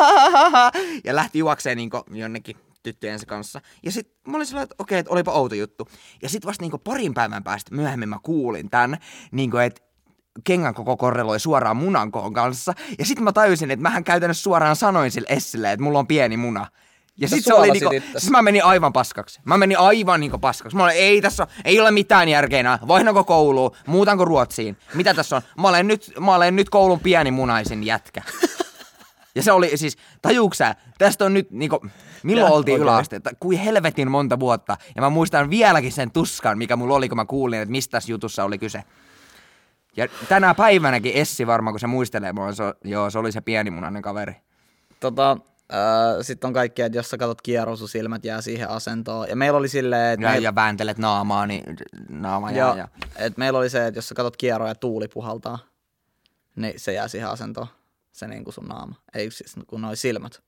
ja 1.05 1.15
lähti 1.15 1.39
juokseen 1.39 1.77
niinku 1.77 2.03
jonnekin 2.11 2.57
tyttöjensä 2.83 3.25
kanssa. 3.25 3.61
Ja 3.83 3.91
sit 3.91 4.11
mä 4.27 4.37
olin 4.37 4.47
sellainen, 4.47 4.63
että 4.71 4.75
okei, 4.79 4.99
että 4.99 5.11
olipa 5.11 5.31
outo 5.31 5.55
juttu. 5.55 5.87
Ja 6.21 6.29
sit 6.29 6.45
vasta 6.45 6.63
niinku 6.63 6.77
parin 6.77 7.13
päivän 7.13 7.43
päästä 7.43 7.75
myöhemmin 7.75 8.09
mä 8.09 8.19
kuulin 8.23 8.69
tän, 8.69 8.97
niinku 9.31 9.57
että 9.57 9.86
kengän 10.43 10.73
koko 10.73 10.97
korreloi 10.97 11.39
suoraan 11.39 11.77
munan 11.77 12.11
koon 12.11 12.33
kanssa. 12.33 12.73
Ja 12.99 13.05
sit 13.05 13.19
mä 13.19 13.31
tajusin, 13.31 13.71
että 13.71 13.81
mähän 13.83 14.03
käytännössä 14.03 14.43
suoraan 14.43 14.75
sanoin 14.75 15.11
sille 15.11 15.27
Essille, 15.29 15.71
että 15.71 15.83
mulla 15.83 15.99
on 15.99 16.07
pieni 16.07 16.37
muna. 16.37 16.67
Ja 17.19 17.27
Sä 17.27 17.35
sit 17.35 17.45
se 17.45 17.53
oli 17.53 17.71
niinku, 17.71 17.89
siis 18.17 18.31
mä 18.31 18.41
menin 18.41 18.63
aivan 18.63 18.93
paskaksi. 18.93 19.39
Mä 19.45 19.57
menin 19.57 19.79
aivan 19.79 20.19
niinku 20.19 20.37
paskaksi. 20.37 20.77
Mä 20.77 20.83
olin, 20.83 20.95
ei 20.95 21.21
tässä 21.21 21.43
ole, 21.43 21.51
ei 21.65 21.79
ole 21.79 21.91
mitään 21.91 22.29
järkeä 22.29 22.59
enää. 22.59 22.79
Vaihdanko 22.87 23.23
kouluun? 23.23 23.71
Muutanko 23.87 24.25
Ruotsiin? 24.25 24.77
Mitä 24.93 25.13
tässä 25.13 25.35
on? 25.35 25.41
Mä 25.61 25.67
olen 25.67 25.87
nyt, 25.87 26.11
mä 26.19 26.35
olen 26.35 26.55
nyt 26.55 26.69
koulun 26.69 26.99
pienimunaisin 26.99 27.83
jätkä. 27.83 28.21
Ja 29.35 29.43
se 29.43 29.51
oli 29.51 29.77
siis, 29.77 29.97
tajuuksä, 30.21 30.75
tästä 30.97 31.25
on 31.25 31.33
nyt 31.33 31.51
niinku, 31.51 31.85
milloin 32.23 32.49
Ja, 32.49 32.55
oltiin 32.55 32.75
okei. 32.75 32.83
yläasteella, 32.83 33.31
kuin 33.39 33.57
helvetin 33.59 34.11
monta 34.11 34.39
vuotta. 34.39 34.77
Ja 34.95 35.01
mä 35.01 35.09
muistan 35.09 35.49
vieläkin 35.49 35.91
sen 35.91 36.11
tuskan, 36.11 36.57
mikä 36.57 36.75
mulla 36.75 36.95
oli, 36.95 37.09
kun 37.09 37.15
mä 37.15 37.25
kuulin, 37.25 37.59
että 37.61 37.71
mistä 37.71 37.91
tässä 37.91 38.11
jutussa 38.11 38.43
oli 38.43 38.57
kyse. 38.57 38.83
Ja 39.97 40.07
tänä 40.29 40.53
päivänäkin 40.55 41.13
Essi 41.15 41.47
varmaan, 41.47 41.73
kun 41.73 41.79
se 41.79 41.87
muistelee 41.87 42.33
mua, 42.33 42.53
se, 42.53 42.63
joo, 42.83 43.09
se 43.09 43.19
oli 43.19 43.31
se 43.31 43.41
pienimunainen 43.41 44.01
kaveri. 44.01 44.35
Tota, 44.99 45.31
äh, 45.31 45.77
sitten 46.21 46.47
on 46.47 46.53
kaikkea, 46.53 46.85
että 46.85 46.97
jos 46.97 47.09
sä 47.09 47.17
katsot 47.17 47.41
kierroa, 47.41 47.75
sun 47.75 47.89
silmät 47.89 48.25
jää 48.25 48.41
siihen 48.41 48.69
asentoon. 48.69 49.29
Ja 49.29 49.35
meillä 49.35 49.57
oli 49.57 49.67
silleen, 49.69 50.13
että 50.13 50.25
Ja, 50.25 50.31
meil- 50.33 50.43
ja 50.43 50.55
vääntelet 50.55 50.97
naamaa, 50.97 51.47
niin 51.47 51.63
naama 52.09 52.51
jää. 52.51 52.67
Joo, 52.67 52.77
Ja... 52.77 52.87
et 53.15 53.37
meillä 53.37 53.59
oli 53.59 53.69
se, 53.69 53.87
että 53.87 53.97
jos 53.97 54.09
sä 54.09 54.15
katsot 54.15 54.37
kierroa 54.37 54.67
ja 54.67 54.75
tuuli 54.75 55.07
puhaltaa, 55.07 55.59
niin 56.55 56.73
se 56.79 56.93
jää 56.93 57.07
siihen 57.07 57.29
asentoon. 57.29 57.67
Se 58.11 58.27
niin 58.27 58.43
kuin 58.43 58.53
sun 58.53 58.65
naama. 58.67 58.95
Ei 59.13 59.31
siis 59.31 59.55
kun 59.67 59.81
noi 59.81 59.97
silmät. 59.97 60.41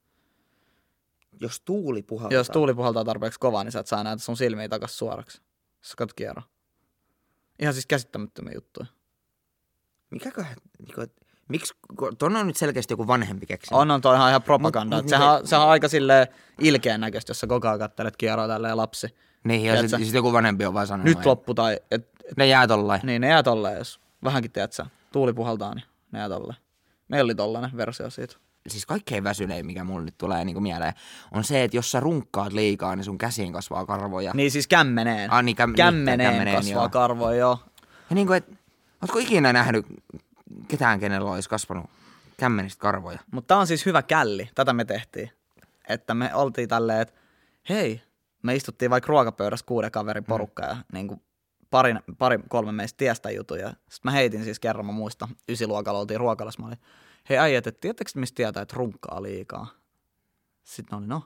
Jos 1.42 1.62
tuuli 1.62 2.02
puhaltaa. 2.04 2.38
Jos 2.38 2.50
tuuli 2.50 2.74
puhaltaa 2.74 3.06
tarpeeksi 3.06 3.40
kovaa, 3.40 3.64
niin 3.64 3.72
sä 3.72 3.80
et 3.80 3.88
saa 3.88 4.04
näitä 4.04 4.24
sun 4.24 4.38
silmiä 4.38 4.70
takas 4.70 4.98
suoraksi. 4.98 5.42
Jos 5.82 5.90
sä 5.90 5.96
katsot 5.98 6.14
kierroa. 6.14 6.44
Ihan 7.60 7.74
siis 7.74 7.86
käsittämättömiä 7.86 8.54
juttuja. 8.56 8.86
Mikäköhän, 10.12 10.56
niinku, 10.80 11.14
miksi, 11.48 11.74
kun 12.00 12.18
ton 12.18 12.36
on 12.36 12.48
nyt 12.48 12.58
selkeästi 12.58 12.94
joku 12.94 13.08
vanhempi 13.08 13.46
keksi. 13.46 13.74
On, 13.74 13.92
on 13.92 14.02
toi 14.02 14.16
ihan, 14.16 14.30
ihan 14.30 14.44
propaganda. 14.44 14.98
Mut- 15.02 15.10
sehän, 15.10 15.30
on- 15.30 15.48
sehän 15.48 15.66
on 15.66 15.72
aika 15.72 15.88
silleen 15.88 16.28
ilkeän 16.60 17.02
näköistä, 17.02 17.30
jos 17.30 17.40
sä 17.40 17.48
koko 17.48 17.68
ajan 17.68 17.80
kattelet 17.80 18.18
kierroa 18.18 18.48
tälleen 18.48 18.78
lapsi. 18.78 19.08
Niin, 19.44 19.64
ja 19.66 19.82
sitten 19.82 20.06
sit 20.06 20.14
joku 20.14 20.34
vanhempi 20.34 20.66
on 20.66 20.74
vaan 20.74 20.88
sanonut. 20.88 21.06
Nyt 21.06 21.18
että 21.18 21.30
loppu 21.30 21.54
tai... 21.54 21.74
Et, 21.92 22.10
et, 22.30 22.38
Ne 22.38 22.48
jää 22.48 22.68
tollain. 22.68 23.02
niin, 23.04 23.22
ne 23.22 23.28
jää 23.28 23.44
tolleen, 23.44 23.78
jos 23.78 24.00
vähänkin 24.24 24.52
tiedät 24.52 24.74
sä, 24.74 24.86
tuuli 25.12 25.34
puhaltaa, 25.34 25.76
niin 25.76 25.86
ne 26.12 26.20
jää 26.20 26.30
tolleen. 26.30 26.60
Meillä 27.08 27.24
oli 27.28 27.36
tollanen 27.36 27.78
versio 27.78 28.10
siitä. 28.10 28.36
siis 28.68 28.86
kaikkein 28.86 29.24
väsynein, 29.24 29.66
mikä 29.66 29.84
mulle 29.84 30.06
nyt 30.06 30.18
tulee 30.18 30.46
niin 30.46 30.64
mieleen, 30.64 30.94
on 31.32 31.44
se, 31.44 31.64
että 31.64 31.78
jos 31.78 31.92
sä 31.92 32.00
runkkaat 32.00 32.54
liikaa, 32.54 32.96
niin 32.96 33.04
sun 33.04 33.18
käsiin 33.18 33.54
kasvaa 33.54 33.86
karvoja. 33.86 34.32
Niin 34.34 34.52
siis 34.52 34.68
kämmeneen. 34.68 35.32
Ah, 35.34 35.44
niin, 35.44 35.58
käm- 35.58 35.66
niin, 35.68 35.76
kämmeneen, 35.76 36.32
kämmeneen, 36.32 36.58
kasvaa 36.58 36.84
joo. 36.84 36.90
karvoja, 36.90 37.38
joo. 37.38 37.60
Ja 38.10 38.16
niin 38.16 38.28
kuin, 38.28 38.38
et, 38.38 38.59
ootko 39.02 39.20
ikinä 39.20 39.54
nähnyt 39.54 39.86
ketään, 40.68 41.00
kenellä 41.00 41.32
olisi 41.32 41.50
kasvanut 41.50 41.90
kämmenistä 42.38 42.82
karvoja? 42.82 43.20
Mutta 43.32 43.48
tää 43.48 43.58
on 43.58 43.68
siis 43.68 43.86
hyvä 43.86 44.02
källi, 44.02 44.50
tätä 44.56 44.74
me 44.74 44.86
tehtiin. 44.86 45.32
Että 45.90 46.14
me 46.14 46.36
oltiin 46.36 46.70
tälleen, 46.70 47.02
että 47.02 47.14
hei, 47.70 48.02
me 48.44 48.56
istuttiin 48.56 48.92
vaikka 48.92 49.08
ruokapöydässä 49.08 49.66
kuuden 49.66 49.92
kaverin 49.92 50.24
porukka 50.24 50.66
ja 50.66 50.78
niin 50.94 51.08
kuin 51.08 51.22
pari, 51.70 51.96
pari, 52.18 52.40
kolme 52.50 52.72
meistä 52.72 52.98
tiestä 52.98 53.32
jutuja. 53.32 53.70
Sitten 53.70 54.00
mä 54.04 54.12
heitin 54.12 54.44
siis 54.44 54.60
kerran, 54.60 54.86
mä 54.86 54.92
muistan, 54.92 55.30
ysiluokalla 55.50 56.00
oltiin 56.00 56.20
ruokalassa, 56.20 56.62
mä 56.62 56.68
olin, 56.68 56.80
hei 57.30 57.38
äijät, 57.38 57.68
että 57.68 57.82
tiedättekö 57.82 58.12
mistä 58.16 58.36
tietää, 58.36 58.64
että 58.64 58.76
runkkaa 58.76 59.24
liikaa? 59.24 59.68
Sitten 60.64 60.98
oli, 60.98 61.08
no, 61.08 61.24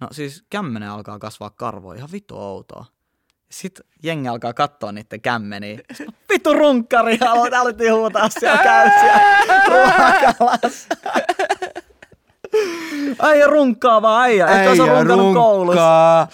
no 0.00 0.08
siis 0.10 0.44
kämmenen 0.50 0.90
alkaa 0.90 1.18
kasvaa 1.18 1.50
karvoja, 1.50 1.98
ihan 1.98 2.12
vittu 2.12 2.38
outoa. 2.38 2.84
Sitten 3.50 3.86
jengi 4.02 4.28
alkaa 4.28 4.52
katsoa 4.52 4.92
niiden 4.92 5.20
kämmeniä. 5.20 5.78
Vittu 6.32 6.54
runkkari, 6.54 7.18
alettiin 7.58 7.94
huutaa 7.94 8.28
siellä 8.28 8.62
käysiä 8.62 9.20
ruokalassa. 9.68 10.88
Äijä 13.22 13.46
runkkaa 13.46 14.02
vaan 14.02 14.22
äijä. 14.22 14.46
Ehkä 14.46 14.68
olisi 14.68 14.86
runkannut 14.86 15.34
koulussa. 15.34 16.26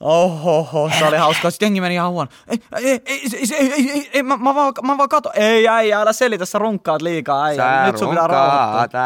Ohoho, 0.00 0.90
se 0.98 1.04
oli 1.04 1.16
hauskaa. 1.16 1.50
Sitten 1.50 1.66
jengi 1.66 1.80
meni 1.80 1.94
ihan 1.94 2.10
huono. 2.10 2.30
Ei, 2.48 2.62
ei, 2.76 2.82
ei, 2.84 3.00
ei, 3.06 3.56
ei, 3.58 3.72
ei, 3.72 3.90
ei, 3.90 4.10
ei 4.12 4.22
mä, 4.22 4.36
mä, 4.36 4.54
vaan, 4.54 4.72
mä 4.82 4.98
vaan 4.98 5.08
kato. 5.08 5.32
Ei 5.34 5.68
äijä, 5.68 6.00
älä 6.00 6.12
selitä, 6.12 6.44
sä 6.44 6.58
runkkaat 6.58 7.02
liikaa 7.02 7.44
äijä. 7.44 7.62
Sä 7.62 7.86
Nyt 7.86 7.98
sun 7.98 8.08
pitää 8.08 8.26
rauhoittua. 8.26 9.00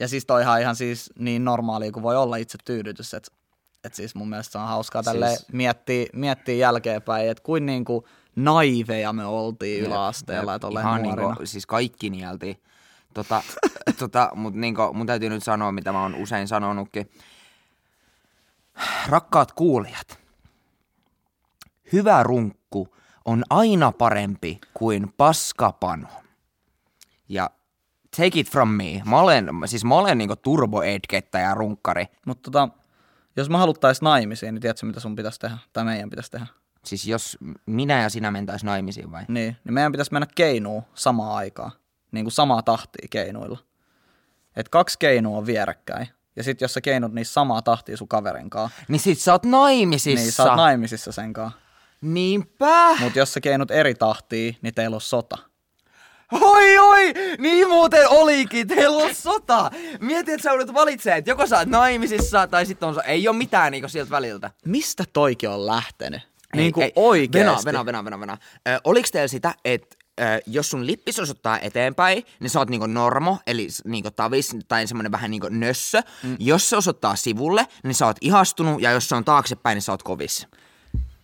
Ja 0.00 0.08
siis 0.08 0.26
toihan 0.26 0.60
ihan 0.60 0.76
siis 0.76 1.10
niin 1.18 1.44
normaalia 1.44 1.92
kuin 1.92 2.02
voi 2.02 2.16
olla 2.16 2.36
itse 2.36 2.58
tyydytys, 2.64 3.14
että 3.14 3.30
et 3.84 3.94
siis 3.94 4.14
mun 4.14 4.28
mielestä 4.28 4.52
se 4.52 4.58
on 4.58 4.68
hauskaa 4.68 5.02
tälle 5.02 5.28
Siis- 5.28 5.46
miettiä, 5.52 6.06
miettiä 6.12 6.54
jälkeenpäin, 6.54 7.30
että 7.30 7.42
kuin 7.42 7.66
niinku 7.66 8.08
naiveja 8.36 9.12
me 9.12 9.24
oltiin 9.24 9.84
yläasteella, 9.84 10.54
että 10.54 10.66
ollaan 10.66 10.86
Ihan 10.86 11.02
nuorina. 11.02 11.28
niinku, 11.28 11.46
siis 11.46 11.66
kaikki 11.66 12.10
nieltiin. 12.10 12.62
Tota, 13.14 13.42
tota, 13.98 14.30
mut 14.34 14.54
niinku, 14.54 14.92
mun 14.94 15.06
täytyy 15.06 15.28
nyt 15.28 15.42
sanoa, 15.44 15.72
mitä 15.72 15.92
mä 15.92 16.02
oon 16.02 16.14
usein 16.14 16.48
sanonutkin. 16.48 17.10
Rakkaat 19.08 19.52
kuulijat, 19.52 20.18
hyvä 21.92 22.22
runkku 22.22 22.96
on 23.24 23.44
aina 23.50 23.92
parempi 23.92 24.58
kuin 24.74 25.12
paskapano. 25.16 26.08
Ja 27.28 27.50
take 28.16 28.40
it 28.40 28.50
from 28.50 28.68
me. 28.68 29.02
Mä 29.04 29.20
olen, 29.20 29.48
siis 29.66 29.84
mä 29.84 29.94
olen 29.94 30.18
niinku 30.18 30.36
turbo 30.36 30.82
ja 31.40 31.54
runkkari. 31.54 32.06
Mutta 32.26 32.50
tota, 32.50 32.68
jos 33.40 33.50
me 33.50 33.58
haluttais 33.58 34.02
naimisiin, 34.02 34.54
niin 34.54 34.62
tiedätkö 34.62 34.86
mitä 34.86 35.00
sun 35.00 35.16
pitäisi 35.16 35.38
tehdä? 35.40 35.58
Tai 35.72 35.84
meidän 35.84 36.10
pitäisi 36.10 36.30
tehdä? 36.30 36.46
Siis 36.84 37.06
jos 37.06 37.38
minä 37.66 38.02
ja 38.02 38.08
sinä 38.08 38.30
mentäis 38.30 38.64
naimisiin 38.64 39.10
vai? 39.12 39.24
Niin, 39.28 39.56
niin 39.64 39.74
meidän 39.74 39.92
pitäisi 39.92 40.12
mennä 40.12 40.26
keinuun 40.34 40.82
samaan 40.94 41.36
aikaan. 41.36 41.72
Niin 42.12 42.24
kuin 42.24 42.32
samaa 42.32 42.62
tahtia 42.62 43.06
keinuilla. 43.10 43.58
Et 44.56 44.68
kaksi 44.68 44.98
keinua 44.98 45.38
on 45.38 45.46
vierekkäin. 45.46 46.08
Ja 46.36 46.42
sit 46.44 46.60
jos 46.60 46.74
sä 46.74 46.80
keinut 46.80 47.12
niissä 47.12 47.32
samaa 47.32 47.62
tahtia 47.62 47.96
sun 47.96 48.08
kaverin 48.08 48.50
kanssa, 48.50 48.82
Niin 48.88 49.00
sit 49.00 49.18
sä 49.18 49.32
oot 49.32 49.44
naimisissa. 49.44 50.22
niin 50.24 50.32
sä 50.32 50.42
oot 50.44 50.56
naimisissa 50.56 51.12
sen 51.12 51.32
kanssa. 51.32 51.58
Niinpä. 52.00 52.96
Mutta 53.00 53.18
jos 53.18 53.34
sä 53.34 53.40
keinut 53.40 53.70
eri 53.70 53.94
tahtia, 53.94 54.52
niin 54.62 54.74
teillä 54.74 54.94
on 54.94 55.00
sota. 55.00 55.38
Oi 56.32 56.78
oi, 56.78 57.12
niin 57.38 57.68
muuten 57.68 58.08
olikin, 58.08 58.68
teillä 58.68 59.04
on 59.04 59.14
sota. 59.14 59.70
Mieti, 60.00 60.32
että 60.32 60.42
sä 60.42 60.50
joudut 60.50 60.74
valitsemaan, 60.74 61.18
että 61.18 61.30
joko 61.30 61.46
sä 61.46 61.58
oot 61.58 61.68
naimisissa 61.68 62.46
tai 62.46 62.66
sitten 62.66 62.88
on 62.88 62.94
so- 62.94 63.00
ei 63.04 63.28
ole 63.28 63.36
mitään 63.36 63.72
niinku 63.72 63.88
sieltä 63.88 64.10
väliltä. 64.10 64.50
Mistä 64.66 65.04
toikin 65.12 65.48
on 65.50 65.66
lähtenyt? 65.66 66.20
Ei, 66.54 66.60
niin 66.60 66.72
kuin 66.72 66.84
ei. 66.84 66.92
oikeesti. 66.96 67.64
Vena, 67.64 67.84
vena, 67.86 68.04
vena, 68.04 68.20
vena. 68.20 68.36
Ö, 68.68 68.80
oliks 68.84 69.10
teillä 69.10 69.28
sitä, 69.28 69.54
että 69.64 69.96
ö, 70.20 70.24
jos 70.46 70.70
sun 70.70 70.86
lippis 70.86 71.18
osoittaa 71.20 71.58
eteenpäin, 71.58 72.24
niin 72.40 72.50
sä 72.50 72.58
oot 72.58 72.70
niinku 72.70 72.86
normo, 72.86 73.38
eli 73.46 73.68
niinku 73.84 74.10
tavis 74.10 74.56
tai 74.68 74.86
semmonen 74.86 75.12
vähän 75.12 75.30
niinku 75.30 75.48
nössö. 75.50 76.02
Mm. 76.22 76.36
Jos 76.38 76.70
se 76.70 76.76
osoittaa 76.76 77.16
sivulle, 77.16 77.66
niin 77.82 77.94
sä 77.94 78.06
oot 78.06 78.16
ihastunut, 78.20 78.82
ja 78.82 78.90
jos 78.92 79.08
se 79.08 79.14
on 79.14 79.24
taaksepäin, 79.24 79.76
niin 79.76 79.82
sä 79.82 79.92
oot 79.92 80.02
kovis. 80.02 80.46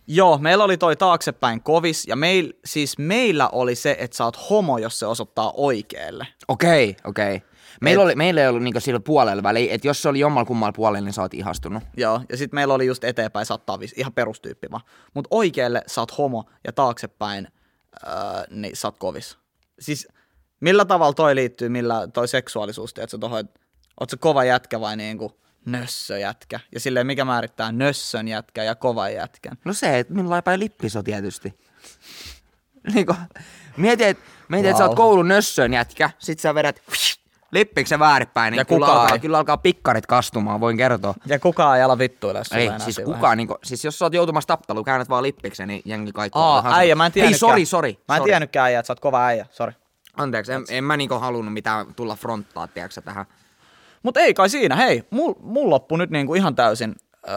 Joo, 0.07 0.39
meillä 0.39 0.65
oli 0.65 0.77
toi 0.77 0.97
taaksepäin 0.97 1.63
kovis, 1.63 2.07
ja 2.07 2.17
meil, 2.17 2.53
siis 2.65 2.99
meillä 2.99 3.49
oli 3.49 3.75
se, 3.75 3.97
että 3.99 4.17
sä 4.17 4.25
oot 4.25 4.51
homo, 4.51 4.79
jos 4.79 4.99
se 4.99 5.07
osoittaa 5.07 5.53
oikealle. 5.57 6.27
Okei, 6.49 6.97
okei. 7.05 7.43
Meillä, 7.81 8.05
oli, 8.05 8.15
meillä 8.15 8.41
ei 8.41 8.49
ollut 8.49 8.63
niinku 8.63 8.81
sillä 8.81 9.01
puolella 9.01 9.43
väliä, 9.43 9.75
että 9.75 9.87
jos 9.87 10.03
se 10.03 10.09
oli 10.09 10.19
jommalla 10.19 10.47
kummalla 10.47 10.73
puolella, 10.73 11.05
niin 11.05 11.13
sä 11.13 11.23
oot 11.23 11.35
ihastunut. 11.35 11.83
Joo, 11.97 12.21
ja 12.29 12.37
sitten 12.37 12.57
meillä 12.57 12.75
oli 12.75 12.87
just 12.87 13.05
eteenpäin, 13.05 13.47
sä 13.47 13.55
oot 13.55 13.67
tavis, 13.67 13.95
ihan 13.97 14.13
perustyyppi 14.13 14.71
vaan. 14.71 14.83
Mutta 15.15 15.29
oikealle 15.31 15.83
sä 15.87 16.01
oot 16.01 16.19
homo, 16.19 16.45
ja 16.65 16.73
taaksepäin 16.73 17.49
öö, 18.07 18.13
niin 18.51 18.77
sä 18.77 18.89
oot 18.89 18.99
kovis. 18.99 19.39
Siis 19.79 20.09
millä 20.61 20.85
tavalla 20.85 21.13
toi 21.13 21.35
liittyy, 21.35 21.69
millä 21.69 22.09
toi 22.13 22.29
seksuaalisuus, 22.29 22.91
että 22.91 23.11
sä 23.11 23.19
tohon, 23.19 23.49
oot 24.01 24.11
sä 24.11 24.17
kova 24.17 24.45
jätkä 24.45 24.81
vai 24.81 24.97
niinku 24.97 25.41
nössöjätkä? 25.67 26.61
Ja 26.73 26.81
silleen 26.81 27.07
mikä 27.07 27.25
määrittää 27.25 27.73
nössön 27.73 28.29
jätkä 28.29 28.63
ja 28.65 28.75
kova 28.75 29.09
jätkän? 29.09 29.59
No 29.65 29.73
se, 29.73 29.99
että 29.99 30.15
päin 30.45 30.61
lippis 30.61 30.97
on 30.97 31.05
tietysti. 31.05 31.55
Niinku, 32.95 33.15
mieti, 33.77 34.05
että 34.05 34.25
mieti, 34.49 34.69
et 34.69 34.77
sä 34.77 34.83
oot 34.85 34.91
Wow. 34.91 34.97
koulun 34.97 35.29
nössön 35.29 35.73
jätkä, 35.73 36.11
sit 36.19 36.39
sä 36.41 36.55
vedät 36.55 36.83
lippiksen 37.53 37.99
väärinpäin, 37.99 38.53
niin 38.53 38.59
Ja 38.59 38.65
kyllä 38.65 38.79
kukaan 38.87 39.01
alkaa, 39.01 39.15
ei. 39.15 39.21
kyllä 39.21 39.39
alkaa 39.39 39.57
pikkarit 39.57 40.07
kastumaan, 40.07 40.61
voin 40.61 40.77
kertoa. 40.77 41.15
Ja 41.27 41.39
kukaan 41.39 41.77
ei 41.77 41.83
ala 41.83 41.99
vittuilla 41.99 42.39
Ei, 42.39 42.71
siis 42.79 42.97
kukaan, 42.97 43.21
vaiheessa. 43.21 43.37
niinku, 43.37 43.57
siis 43.65 43.85
jos 43.85 43.99
sä 43.99 44.05
oot 44.05 44.15
joutumassa 44.15 44.49
tappeluun, 44.49 44.85
käännät 44.85 45.09
vaan 45.09 45.23
lippiksen, 45.23 45.69
niin 45.69 45.83
jengi 45.85 46.13
kaikki 46.13 46.39
Aa, 46.39 46.59
ihan 46.59 46.73
äijä, 46.75 46.95
mä 46.95 47.07
en 47.07 47.13
tiennytkään. 47.13 47.51
Hei, 47.57 47.65
sori, 47.67 47.67
sori. 47.67 47.99
Mä 48.09 48.17
en 48.17 48.23
tiennytkään 48.23 48.65
äijä, 48.67 48.79
että 48.79 48.87
sä 48.87 48.93
oot 48.93 49.01
kova 49.01 49.27
äijä, 49.27 49.47
sori. 49.51 49.73
Anteeksi, 50.17 50.53
en, 50.53 50.65
en 50.71 50.85
mä 50.85 50.97
niinku 50.97 51.15
halunnut 51.19 51.55
mitään 51.55 51.95
tulla 51.95 52.17
fronttaa, 52.17 52.67
tiedätkö 52.69 53.01
tähän. 53.01 53.27
Mutta 54.05 54.21
ei 54.21 54.35
kai 54.35 54.49
siinä, 54.49 54.77
hei, 54.77 55.03
mul, 55.11 55.35
mul 55.41 55.71
loppu 55.71 55.97
nyt 55.97 56.11
niinku 56.11 56.35
ihan 56.35 56.55
täysin 56.55 56.95
öö, 57.29 57.35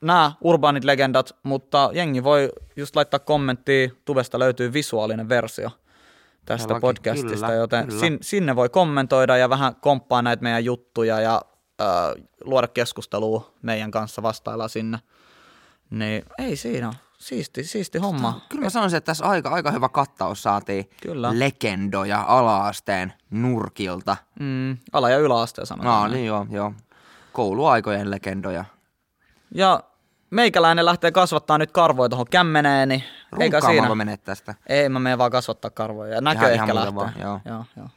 nämä 0.00 0.32
urbaanit 0.40 0.84
legendat, 0.84 1.36
mutta 1.42 1.90
jengi 1.92 2.24
voi 2.24 2.52
just 2.76 2.96
laittaa 2.96 3.20
kommenttia, 3.20 3.88
tuvesta 4.04 4.38
löytyy 4.38 4.72
visuaalinen 4.72 5.28
versio 5.28 5.70
tästä 6.44 6.68
Todellakin, 6.68 6.80
podcastista, 6.80 7.46
kyllä, 7.46 7.58
joten 7.58 7.86
kyllä. 7.86 8.00
sin, 8.00 8.18
sinne 8.20 8.56
voi 8.56 8.68
kommentoida 8.68 9.36
ja 9.36 9.50
vähän 9.50 9.76
komppaa 9.76 10.22
näitä 10.22 10.42
meidän 10.42 10.64
juttuja 10.64 11.20
ja 11.20 11.42
öö, 11.80 11.86
luoda 12.44 12.68
keskustelua 12.68 13.52
meidän 13.62 13.90
kanssa, 13.90 14.22
vastaillaan 14.22 14.70
sinne. 14.70 14.98
Niin 15.90 16.24
ei 16.38 16.56
siinä 16.56 16.86
ole. 16.88 16.96
Siisti, 17.18 17.64
siisti 17.64 17.98
homma. 17.98 18.40
Kyllä 18.48 18.62
mä 18.64 18.70
sanoisin, 18.70 18.96
että 18.96 19.06
tässä 19.06 19.24
aika, 19.24 19.50
aika 19.50 19.70
hyvä 19.70 19.88
kattaus 19.88 20.42
saatiin 20.42 20.90
Kyllä. 21.02 21.38
legendoja 21.38 22.24
ala-asteen 22.28 23.12
nurkilta. 23.30 24.16
Mm, 24.40 24.76
ala- 24.92 25.10
ja 25.10 25.18
yläasteen 25.18 25.66
sanotaan. 25.66 26.10
No 26.10 26.14
niin 26.16 26.26
joo, 26.26 26.46
joo. 26.50 26.72
Kouluaikojen 27.32 28.10
legendoja. 28.10 28.64
Ja 29.54 29.80
meikäläinen 30.30 30.84
lähtee 30.84 31.12
kasvattaa 31.12 31.58
nyt 31.58 31.72
karvoja 31.72 32.08
tuohon 32.08 32.26
kämmeneen, 32.30 32.88
niin 32.88 33.04
eikä 33.40 33.60
siinä. 33.60 33.94
Menet 33.94 34.24
tästä? 34.24 34.54
Ei, 34.66 34.88
mä 34.88 34.98
menen 34.98 35.18
vaan 35.18 35.30
kasvattaa 35.30 35.70
karvoja. 35.70 36.14
Ja 36.14 36.20
näkö 36.20 36.38
Ihan- 36.40 36.52
ehkä 36.52 36.64
ihan 36.64 36.74
lähtee. 36.76 36.94
vaan, 36.94 37.12
joo. 37.20 37.40
joo, 37.44 37.64
joo. 37.76 37.88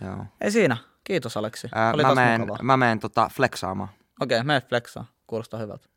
Joo. 0.00 0.24
Ei 0.40 0.50
siinä. 0.50 0.76
Kiitos 1.04 1.36
Aleksi. 1.36 1.68
Ää, 1.74 1.92
Oli 1.92 2.02
mä, 2.02 2.38
mukavaa. 2.38 2.58
mä 2.62 2.76
meen 2.76 3.00
tota 3.00 3.30
flexaamaan. 3.36 3.88
Okei, 4.20 4.36
okay, 4.38 4.46
mene 4.46 4.60
flexaa. 4.60 5.04
Kuulostaa 5.26 5.60
hyvältä. 5.60 5.88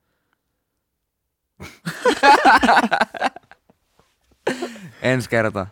Ensi 5.01 5.29
kertaa. 5.29 5.67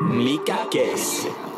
Mikä 0.00 0.56
keissi? 0.70 1.51